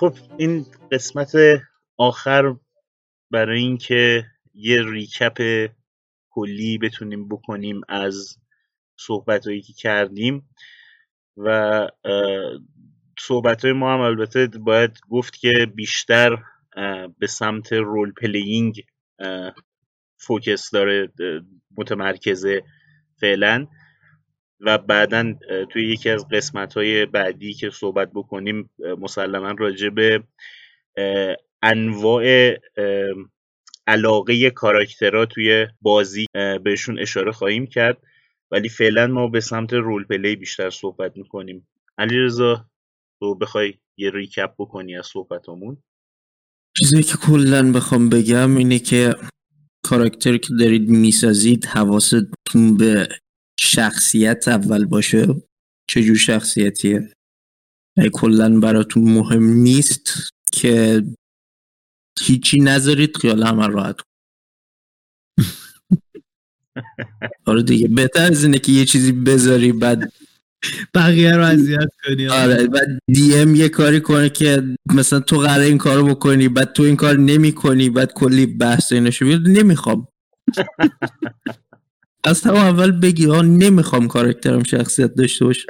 [0.00, 1.32] خب این قسمت
[1.96, 2.56] آخر
[3.30, 5.68] برای اینکه یه recap
[6.30, 8.36] کلی بتونیم بکنیم از
[8.96, 10.48] صحبت هایی که کردیم.
[11.44, 11.88] و
[13.18, 16.38] صحبت های ما هم البته باید گفت که بیشتر
[17.18, 18.82] به سمت role playing
[20.16, 21.12] focus داره
[21.76, 22.62] متمرکزه
[23.20, 23.66] فعلا.
[24.60, 25.34] و بعدا
[25.70, 30.22] توی یکی از قسمت های بعدی که صحبت بکنیم مسلما راجع به
[31.62, 32.54] انواع
[33.86, 36.26] علاقه کاراکترها توی بازی
[36.64, 37.98] بهشون اشاره خواهیم کرد.
[38.52, 41.68] ولی فعلا ما به سمت رول پلی بیشتر صحبت می‌کنیم.
[41.98, 42.70] علیرضا
[43.20, 45.82] تو بخوای یه ریکپ بکنی از صحبتامون؟
[46.78, 49.14] چیزی که کلا بخوام بگم اینه که
[49.84, 53.08] کاراکتری که دارید می‌سازید حواستون به
[53.60, 55.26] شخصیت اول باشه.
[55.90, 57.12] چجور شخصیتیه؟
[57.96, 61.02] ای کلا براتون مهم نیست که
[62.20, 63.96] هیچی نذارید خیال همه راحت
[67.46, 70.12] آره دیگه بهتر از اینه که یه چیزی بذاری بعد
[70.94, 72.28] بقیه رو اذیت کنی.
[72.28, 74.62] آره بعد دی ام یه کاری کنه که
[74.94, 78.92] مثلا تو قراره این کارو بکنی بعد تو این کار نمی کنی بعد کلی بحث
[78.92, 80.08] اینشو نمی‌خوام.
[82.24, 85.66] از تا اول بگی ها نمی‌خوام کارکترم شخصیت داشته باشه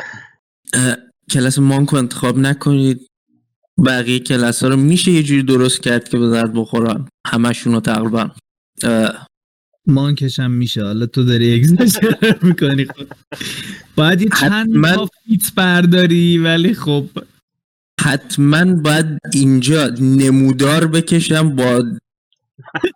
[1.31, 3.07] کلاس مانکو انتخاب نکنید.
[3.87, 7.09] بقیه کلاس ها رو میشه یه جوری درست کرد که به درد بخورن.
[7.27, 8.31] همشون رو تقریبا
[9.91, 10.82] مانکش هم میشه.
[10.82, 12.84] حالا تو داری اگزاجر می‌کنی.
[12.84, 13.07] خب.
[13.97, 14.97] باید یه چند من...
[15.26, 17.07] فیت برداری ولی خب
[18.01, 21.84] حتما باید اینجا نمودار بکشم با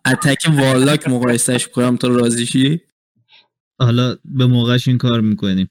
[0.06, 1.96] اتک والاک مقایسش کنم.
[1.96, 2.80] تا رازیشی
[3.78, 5.70] حالا به موقعش این کار می‌کنیم.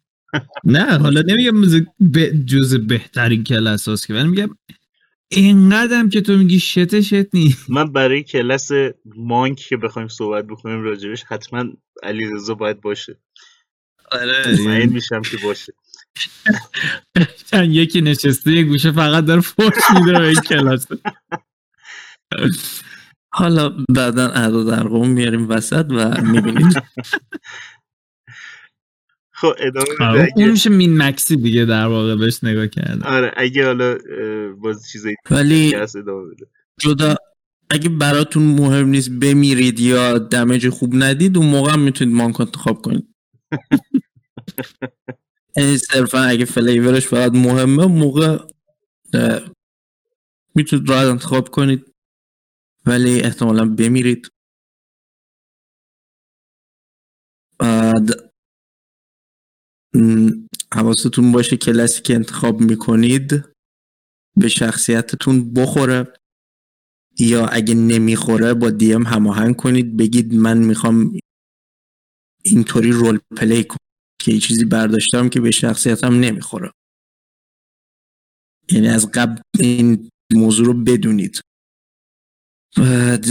[0.63, 1.85] نه حالا نمیگم
[2.45, 4.49] جز بهترین کلاس هست که من میگم
[5.31, 8.71] اینقدرم که تو میگی شته شت نی من برای کلاس
[9.05, 11.65] مانک که بخوایم صحبت بکنیم راجبش حتما
[12.03, 13.19] علی رضا باید باشه.
[14.11, 14.51] آره.
[14.53, 15.73] مطمئن میشم که باشه.
[17.81, 20.87] یکی نشسته یه گوشه فقط داره فوش میده به این کلاس.
[23.33, 26.73] حالا بعدا اعداد ارقام میاریم وسط و می‌بینید
[29.43, 30.05] خب ادامه بده.
[30.05, 33.97] اون اگه میشه مین مکسی دیگه در واقع بهش نگاه کرده آره اگه حالا
[34.61, 35.75] باز چیزایی ولی
[36.79, 37.15] جدا
[37.69, 42.81] اگه براتون مهم نیست بمیرید یا دمج خوب ندید اون موقع هم می‌تونید مانک انتخاب
[42.81, 43.15] کنید.
[45.57, 48.37] یعنی صرفا اگه فلیورش فقط مهمه موقع
[50.55, 51.93] می‌تونید راحت انتخاب کنید.
[52.85, 54.31] ولی احتمالا بمیرید.
[57.59, 58.32] بعد
[60.73, 63.45] حواستون باشه کلاسی که انتخاب می‌کنید
[64.37, 66.13] به شخصیتتون بخوره
[67.19, 71.19] یا اگه نمی‌خوره با دیم هماهنگ کنید بگید من می‌خوام
[72.43, 73.77] اینطوری رول پلی کنم
[74.21, 76.71] که یه چیزی برداشتم که به شخصیتم نمی‌خوره.
[78.71, 81.41] یعنی از قبل این موضوع رو بدونید.
[82.77, 83.25] بعد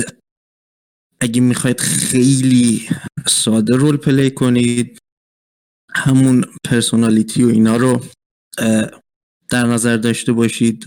[1.20, 2.88] اگه می‌خواید خیلی
[3.26, 4.98] ساده role play کنید
[5.94, 8.04] همون personality و اینا رو
[9.50, 10.86] در نظر داشته باشید.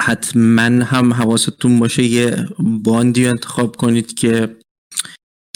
[0.00, 2.48] حتما هم حواستون باشه یه
[2.84, 4.58] bond ی انتخاب کنید که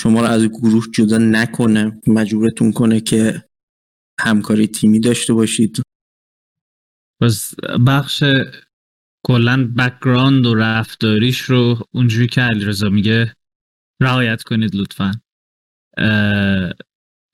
[0.01, 3.45] شما رو از گروه جدا نکنه مجبورتون کنه که
[4.21, 5.83] همکاری تیمی داشته باشید.
[7.21, 7.55] پس
[7.87, 8.25] بخش
[9.27, 13.35] کلا background و رفتاریش رو اونجوری که علیرضا میگه
[14.03, 15.22] رعایت کنید لطفا.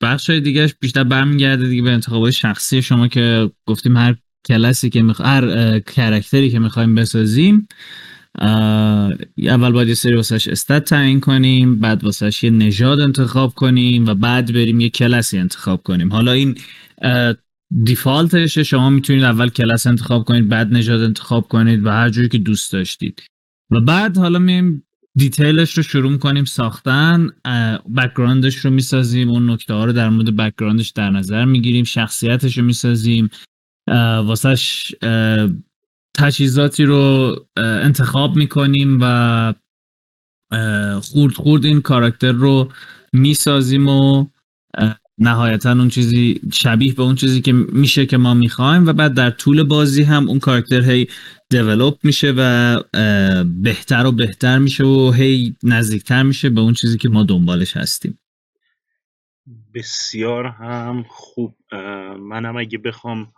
[0.03, 4.17] بخش دیگهش بیشتر برمیگرده دیگه به انتخاب شخصی شما که گفتیم هر
[4.49, 5.21] کلاسی که میخ...
[5.21, 7.69] هر character ی که می‌خوایم بسازیم
[9.39, 14.15] اول باید یه سری واسش stat تعیین کنیم بعد واسش یه نژاد انتخاب کنیم و
[14.15, 16.13] بعد بریم یه کلاسی انتخاب کنیم.
[16.13, 16.59] حالا این
[17.85, 22.29] default شه شما می‌تونید اول کلاس انتخاب کنید بعد نژاد انتخاب کنید و هر جوری
[22.29, 23.23] که دوست داشتید.
[23.71, 24.85] و بعد حالا میایم
[25.19, 27.31] detail ش رو شروع کنیم ساختن
[27.97, 31.85] background ش رو می‌سازیم اون نکته ها رو در مورد background ش در نظر می‌گیریم
[31.85, 33.31] شخصیتش رو می‌سازیم
[34.25, 34.95] واسهش
[36.17, 39.55] تجهیزاتی رو انتخاب می‌کنیم و
[41.03, 42.73] خورد خورد این کاراکتر رو
[43.13, 44.27] می‌سازیم و
[45.19, 49.31] نهایتا اون چیزی شبیه به اون چیزی که میشه که ما می‌خوایم و بعد در
[49.31, 51.07] طول بازی هم اون کاراکتر هی
[51.51, 52.83] develop میشه و
[53.45, 58.19] بهتر و بهتر میشه و هی نزدیکتر میشه به اون چیزی که ما دنبالش هستیم.
[59.75, 61.57] بسیار هم خوب.
[62.19, 63.29] منم اگه بخوام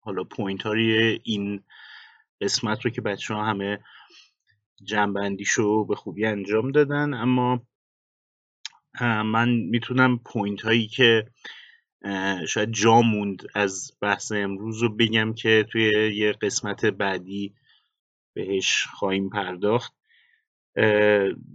[0.00, 0.66] حالا point
[1.22, 1.60] این
[2.40, 3.78] قسمت رو که بچه ها همه
[4.84, 7.62] جمع‌بندیشو به خوبی انجام دادن اما
[9.00, 11.26] من می‌تونم point هایی که
[12.48, 17.54] شاید جا موند از بحث امروز رو بگم که توی یه قسمت بعدی
[18.34, 19.92] بهش خواهیم پرداخت.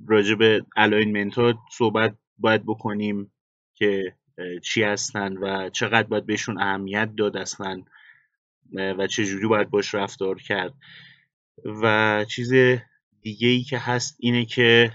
[0.07, 3.31] راجع به alignment ها صحبت باید بکنیم
[3.75, 4.15] که
[4.63, 7.83] چی هستن و چقدر باید بهشون اهمیت داد اصلا
[8.73, 10.73] و چجوری باید باش رفتار کرد.
[11.65, 12.53] و چیز
[13.21, 14.93] دیگه ای که هست اینه که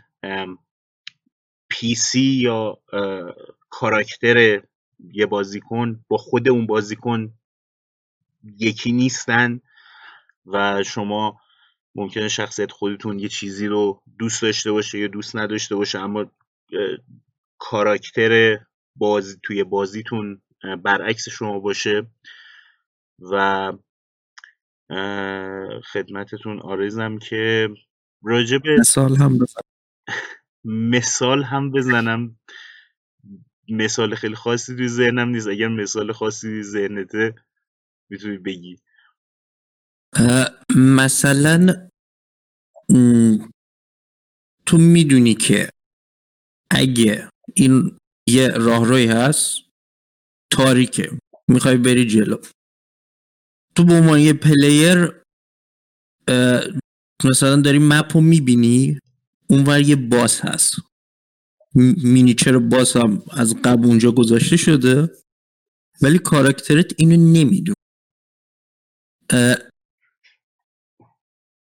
[1.73, 2.79] پی سی یا
[3.71, 4.63] کاراکتر
[5.13, 7.33] یه بازیکن با خود اون بازیکن
[8.59, 9.61] یکی نیستن
[10.47, 11.41] و شما
[11.95, 16.31] ممکنه شخصیت خودتون یه چیزی رو دوست داشته باشه یا دوست نداشته باشه اما
[17.59, 18.59] کاراکتر
[18.97, 20.43] بازی توی بازیتون
[20.83, 22.07] برعکس شما باشه
[23.19, 23.73] و
[25.93, 27.69] خدمتتون آرزم که
[28.23, 29.61] راجع به مثال هم بزن
[30.65, 32.39] مثال هم بزنم.
[33.69, 35.49] مثال خیلی خاصی توی ذهنم نیست.
[35.49, 37.35] اگر مثال خاصی ذهنته
[38.11, 38.79] می‌تونی بگی.
[40.77, 41.89] مثلا
[44.67, 45.71] تو می‌دونی که
[46.71, 47.99] اگه این
[48.29, 49.59] یه راهروی هست
[50.53, 51.19] تاریکه.
[51.49, 52.37] می‌خوای بری جلو.
[53.77, 55.23] تو به عنوان یه player
[57.25, 58.99] مثلا داری map رو می‌بینی؟
[59.53, 60.75] اونور یه boss هست.
[62.05, 65.11] miniature boss هم از قبل اونجا گذاشته شده؟
[66.03, 67.75] ولی کاراکترت اینو نمیدون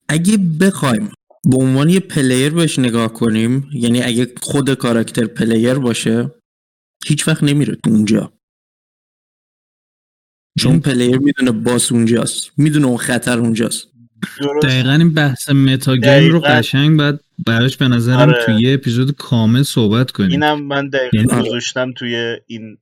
[0.10, 1.12] اگه بخوایم
[1.52, 6.32] به عنوان یه player بهش نگاه کنیم یعنی اگه خود کاراکتر player باشه
[7.06, 8.34] هیچ وقت نمیره تو اونجا.
[10.60, 12.52] چون player می‌دونه boss اونجاست.
[12.60, 13.95] می‌دونه اون خطر اونجاست.
[14.42, 14.66] درست.
[14.68, 16.40] دقیقا این بحث metagame رو.
[16.40, 18.46] قشنگ باید براش به نظرم آره.
[18.46, 20.32] توی یه اپیزود کامل صحبت کنیم.
[20.32, 22.78] اینم من دقیقا یعنی- گذاشتم توی این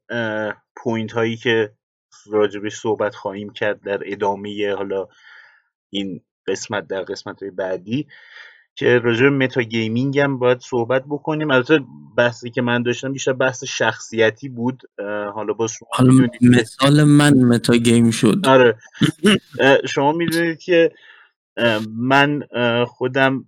[0.75, 1.71] point هایی که
[2.31, 5.07] راجبش صحبت خواهیم کرد در ادامه حالا
[5.89, 8.07] این قسمت در قسمت های بعدی
[8.75, 11.51] که راجب metagaming هم باید صحبت بکنیم.
[11.51, 11.79] البته
[12.17, 14.81] بحثی که من داشتم بیشتر بحث شخصیتی بود.
[15.35, 18.41] حالا با شما حالا مثال من metagame شد.
[18.47, 18.75] آره.
[19.89, 20.91] شما می‌دونید که
[21.97, 22.43] من
[22.85, 23.45] خودم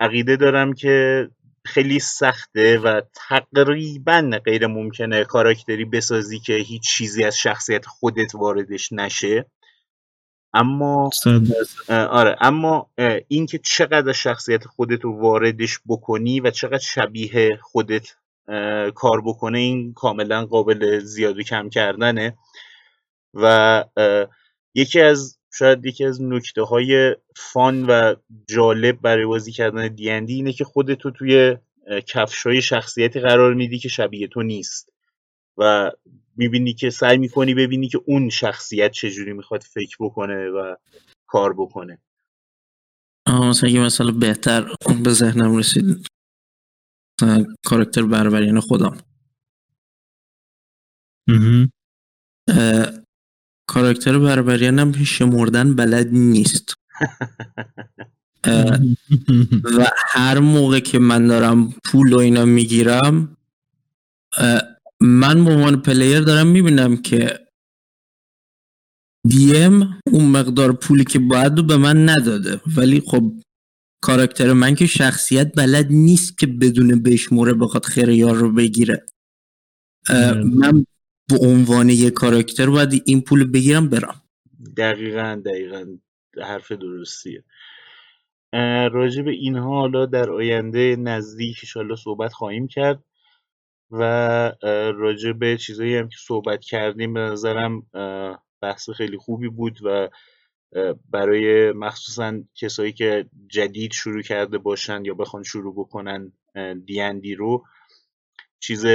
[0.00, 1.28] عقیده دارم که
[1.64, 8.92] خیلی سخته و تقریبا غیر ممکنه کاراکتری بسازی که هیچ چیزی از شخصیت خودت واردش
[8.92, 9.46] نشه.
[10.54, 11.10] اما
[11.88, 12.90] آره اما
[13.28, 18.16] اینکه چقدر از شخصیت خودت رو واردش بکنی و چقدر شبیه خودت
[18.94, 22.38] کار بکنه این کاملا قابل زیاد و کم کردنه.
[23.34, 23.84] و
[24.74, 28.14] یکی از شاید یکی از نکته های فان و
[28.48, 31.56] جالب برای بازی کردن دیندی اینه که خودت رو توی
[32.06, 34.92] کفش های شخصیتی قرار میدی که شبیه تو نیست.
[35.56, 35.90] و
[36.36, 40.76] می‌بینی که سعی می‌کنی ببینی که اون شخصیت چجوری می‌خواد فکر بکنه و
[41.26, 41.98] کار بکنه.
[43.26, 44.68] آه، مثلا یه مثال بهتر
[45.04, 46.06] به ذهنم رسید.
[47.22, 48.98] مثلا کاراکتر بربریان خودم.
[53.68, 56.74] کاراکتر بربریانم شمردن بلد نیست.
[59.78, 63.36] و هر موقع که من دارم پول و اینا می‌گیرم
[65.00, 67.48] من به عنوان پلیر دارم می‌بینم که
[69.28, 72.60] دیم اون مقدار پولی که باید رو به من نداده.
[72.76, 73.32] ولی خب
[74.02, 79.06] کاراکتر من که شخصیت بلد نیست که بدون بشموره بخواد خیر یار رو بگیره.
[80.44, 80.86] من
[81.28, 84.22] به عنوان یه کاراکتر باید این پول بگیرم برم.
[84.76, 85.98] دقیقا دقیقا.
[86.42, 87.44] حرف درستیه.
[88.92, 93.04] راجع به اینها حالا در آینده نزدیک انشالله صحبت خواهیم کرد
[93.90, 94.02] و
[94.96, 97.82] راجع به چیزایی هم که صحبت کردیم به نظرم
[98.62, 100.08] بحث خیلی خوبی بود و
[101.10, 106.32] برای مخصوصا کسایی که جدید شروع کرده باشن یا بخوان شروع بکنن
[106.86, 107.64] دیندی رو
[108.60, 108.86] چیز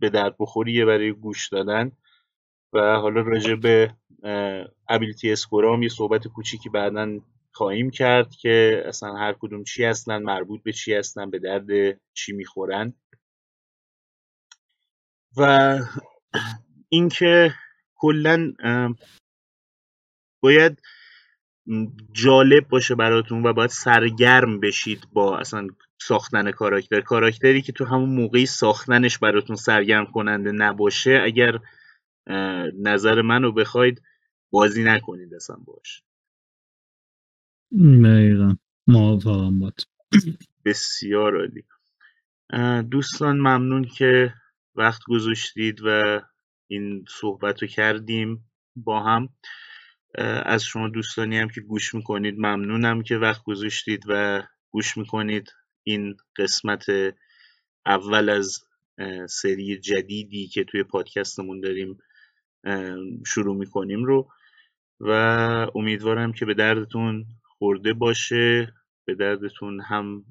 [0.00, 1.92] به درد بخوریه برای گوش دادن.
[2.72, 3.94] و حالا راجع به
[4.88, 7.20] ابیلیتی اسکورا هم یه صحبت کوچیکی بعدا
[7.52, 12.32] خواهیم کرد که اصلا هر کدوم چی هستن مربوط به چی هستن به درد چی
[12.32, 12.94] می‌خورن.
[15.36, 15.78] و
[16.88, 17.54] اینکه
[17.94, 18.54] کلا
[20.40, 20.82] باید
[22.12, 27.00] جالب باشه براتون و باید سرگرم بشید با اصلا ساختن کاراکتر.
[27.00, 31.58] کاراکتری که تو همون موقعی ساختنش براتون سرگرم کننده نباشه اگر
[32.74, 34.02] نظر منو بخواید
[34.50, 36.02] بازی نکنید اصلا باش.
[38.04, 38.56] دقیقا.
[38.86, 39.80] موافقم باد
[40.64, 41.64] بسیار عالی.
[42.90, 44.34] دوستان ممنون که
[44.74, 46.20] وقت گذاشتید و
[46.66, 49.28] این صحبت رو کردیم با هم.
[50.18, 55.52] از شما دوستانی هم که گوش می‌کنید ممنونم که وقت گذاشتید و گوش می‌کنید.
[55.82, 56.84] این قسمت
[57.86, 58.58] اول از
[59.28, 61.98] سری جدیدی که توی پادکستمون داریم
[63.26, 64.28] شروع می‌کنیم رو.
[65.00, 65.10] و
[65.74, 68.72] امیدوارم که به دردتون خورده باشه
[69.04, 70.24] به دردتون هم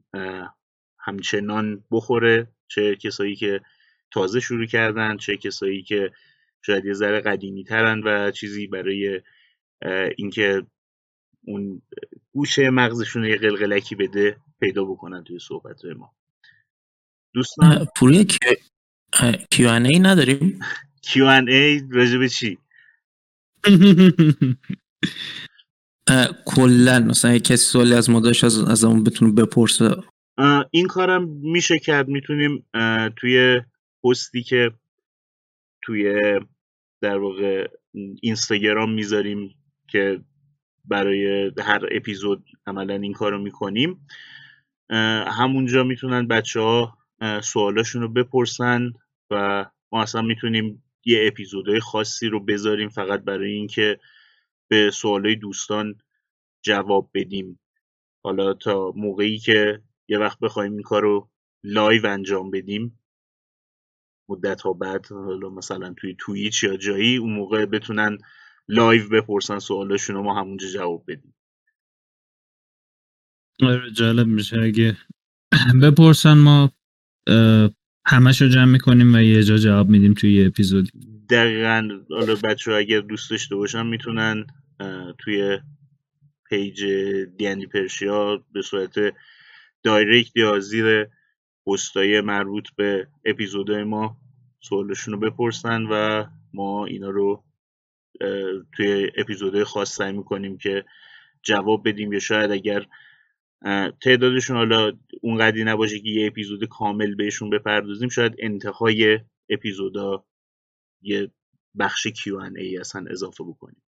[1.00, 2.48] همچنان بخوره.
[2.68, 3.62] چه کسایی که
[4.12, 6.12] تازه شروع کردن چه کسایی که
[6.66, 9.22] شاید یه ذره قدیمی ترن و چیزی برای
[10.18, 10.66] اینکه
[11.46, 11.82] اون
[12.34, 16.14] گوشه مغزشون یه قلقلکی بده پیدا بکنن توی صحبت ما.
[17.34, 18.28] دوستان؟ پوری
[19.52, 20.60] کیو ای نداریم؟
[21.08, 22.58] Q&A راجع به چی؟
[26.46, 27.00] کلا.
[27.00, 29.96] مثلا کسی سوالی از ما داشت از از اون بتونه بپرسه.
[30.72, 32.08] این کارم میشه کرد.
[32.08, 32.66] می‌تونیم
[33.16, 33.62] توی
[34.04, 34.72] پستی که
[35.84, 36.14] توی
[37.02, 37.68] در واقع
[38.22, 39.56] اینستاگرام می‌ذاریم
[39.94, 40.22] که
[40.86, 44.08] برای هر اپیزود عملا این کارو می‌کنیم.
[45.28, 46.98] همونجا می‌تونن بچه ها
[47.44, 48.92] سوالاشون رو بپرسن
[49.32, 54.00] و ما اصلا می‌تونیم یه اپیزودهای خاصی رو بذاریم فقط برای اینکه
[54.68, 55.96] به سوالای دوستان
[56.62, 57.60] جواب بدیم.
[58.24, 61.28] حالا تا موقعی که یه وقت بخوایم این کار
[61.64, 63.00] live انجام بدیم.
[64.30, 68.18] مدت ها بعد حالا مثلا توی Twitch یا جایی اون موقع بتونن
[68.68, 71.36] live بپرسن سوالاشون رو ما همونجا جواب بدیم.
[73.62, 74.60] آره جالب میشه.
[74.60, 74.98] اگه
[75.82, 76.72] بپرسن ما
[78.06, 80.90] همش رو جمع می‌کنیم و یه جا جواب میدیم توی یه اپیزود
[81.30, 81.90] دقیقا.
[82.10, 84.48] حالا بچه ها اگر دوست داشته باشن می‌تونن
[85.18, 85.60] توی
[86.50, 86.86] page
[87.38, 88.96] D&D Persia به صورت
[89.84, 91.08] direct یا زیر
[91.68, 94.18] پستای مربوط به اپیزودهای ما
[94.60, 97.44] سوالشون رو بپرسن و ما اینا رو
[98.76, 100.86] توی اپیزودهای خاص سعی می‌کنیم که
[101.44, 102.86] جواب بدیم یا شاید اگر
[104.02, 104.92] تعدادشون حالا
[105.22, 109.20] اونقدی نباشه که یه اپیزود کامل بهشون بپردازیم شاید انتهای
[109.50, 110.26] اپیزودا
[111.02, 111.32] یه
[111.80, 113.82] بخش Q&A اصلا اضافه بکنیم.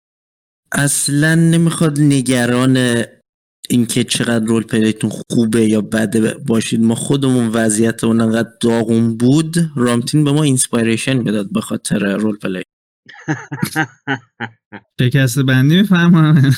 [0.72, 3.04] اصلا نمی‌خواد نگران
[3.70, 6.82] اینکه چقدر role play تون خوبه یا بده باشید.
[6.82, 9.56] ما خودمون وضعیت اون انقدر داغون بود.
[9.76, 12.64] رامتین به ما inspiration می‌داد به خاطر role play.
[15.00, 16.52] شکست بندی می‌فهمم.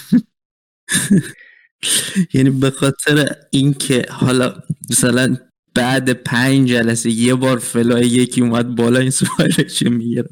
[2.33, 4.55] یعنی به خاطر اینکه حالا
[4.89, 5.37] مثلا
[5.75, 10.29] بعد پنج جلسه یه بار فلای یکی اومد بالا این سوالش می‌گیره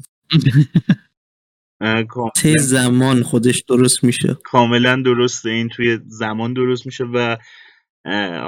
[2.34, 4.36] ته زمان خودش درست میشه.
[4.44, 5.50] کاملا درسته.
[5.50, 7.36] این توی زمان درست میشه و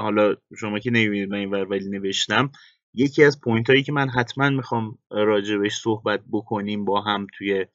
[0.01, 2.51] حالا شما که نمی‌بینید من این ولی نوشتم.
[2.93, 7.65] یکی از پوینت هایی که من حتما می‌خوام راجبش صحبت بکنیم با هم توی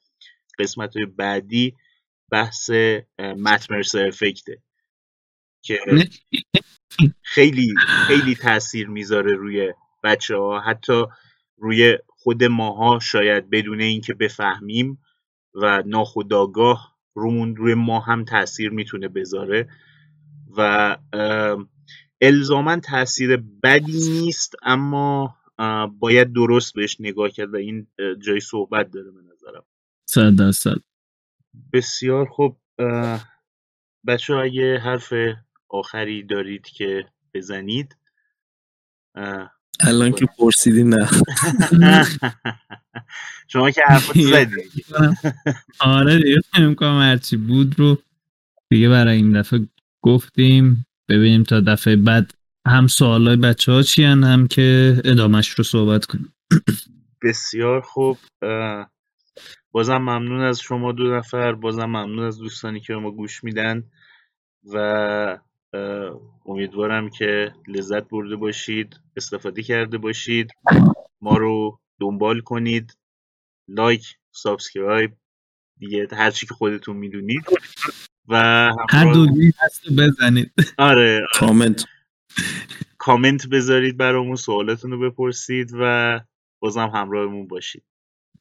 [0.59, 1.75] قسمت های بعدی
[2.31, 2.69] بحث
[3.19, 4.61] متمرس افکته
[5.61, 5.79] که
[7.21, 7.73] خیلی
[8.07, 9.73] خیلی تاثیر می‌ذاره روی
[10.03, 11.03] بچه ها حتی
[11.57, 14.99] روی خود ماها شاید بدون اینکه بفهمیم
[15.53, 19.69] و ناخداگاه رومون روی ما هم تاثیر می‌تونه بذاره.
[20.57, 20.97] و
[22.27, 25.37] الزاما تاثیر بدی نیست اما
[25.99, 27.87] باید درست بهش نگاه کرد و این
[28.25, 29.63] جای صحبت داره به نظرم.
[30.09, 30.77] صد درصد.
[31.73, 32.57] بسیار خوب.
[34.07, 35.13] بچه اگه حرف
[35.69, 37.97] آخری دارید که بزنید
[39.79, 41.09] الان که پرسیدی نه.
[43.47, 44.85] شما که حرفات زدید
[45.79, 47.97] آره دیگه امکان هرچی بود رو
[48.69, 49.59] دیگه برای این دفعه
[50.01, 50.85] گفتیم.
[51.09, 52.33] ببینیم تا دفعه بعد
[52.67, 56.33] هم سوالای بچه ها چی هم که ادامش رو صحبت کنیم.
[57.21, 58.17] بسیار خوب.
[59.71, 63.83] بازم ممنون از شما دو نفر بازم ممنون از دوستانی که ما گوش میدن
[64.73, 65.37] و
[66.45, 70.51] امیدوارم که لذت برده باشید استفاده کرده باشید.
[71.21, 72.97] ما رو دنبال کنید.
[73.67, 75.13] like subscribe
[75.77, 77.43] دیگه هر چی که خودتون می‌دونید.
[78.29, 80.51] و هر دوگی هست بزنید.
[80.77, 81.27] آره, آره.
[81.33, 81.85] کامنت.
[82.97, 86.21] کامنت بذارید برامون سوالاتون رو بپرسید و
[86.59, 87.83] بازم همراهمون باشید.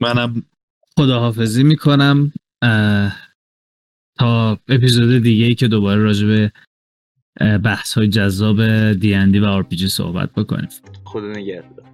[0.01, 0.43] منم
[0.99, 2.33] خداحافظی می‌کنم
[4.19, 6.53] تا اپیزود دیگه ای که دوباره راجع به
[7.59, 10.69] بحث های جذاب دی و آر صحبت بکنیم.
[11.05, 11.94] خدا نگهدار.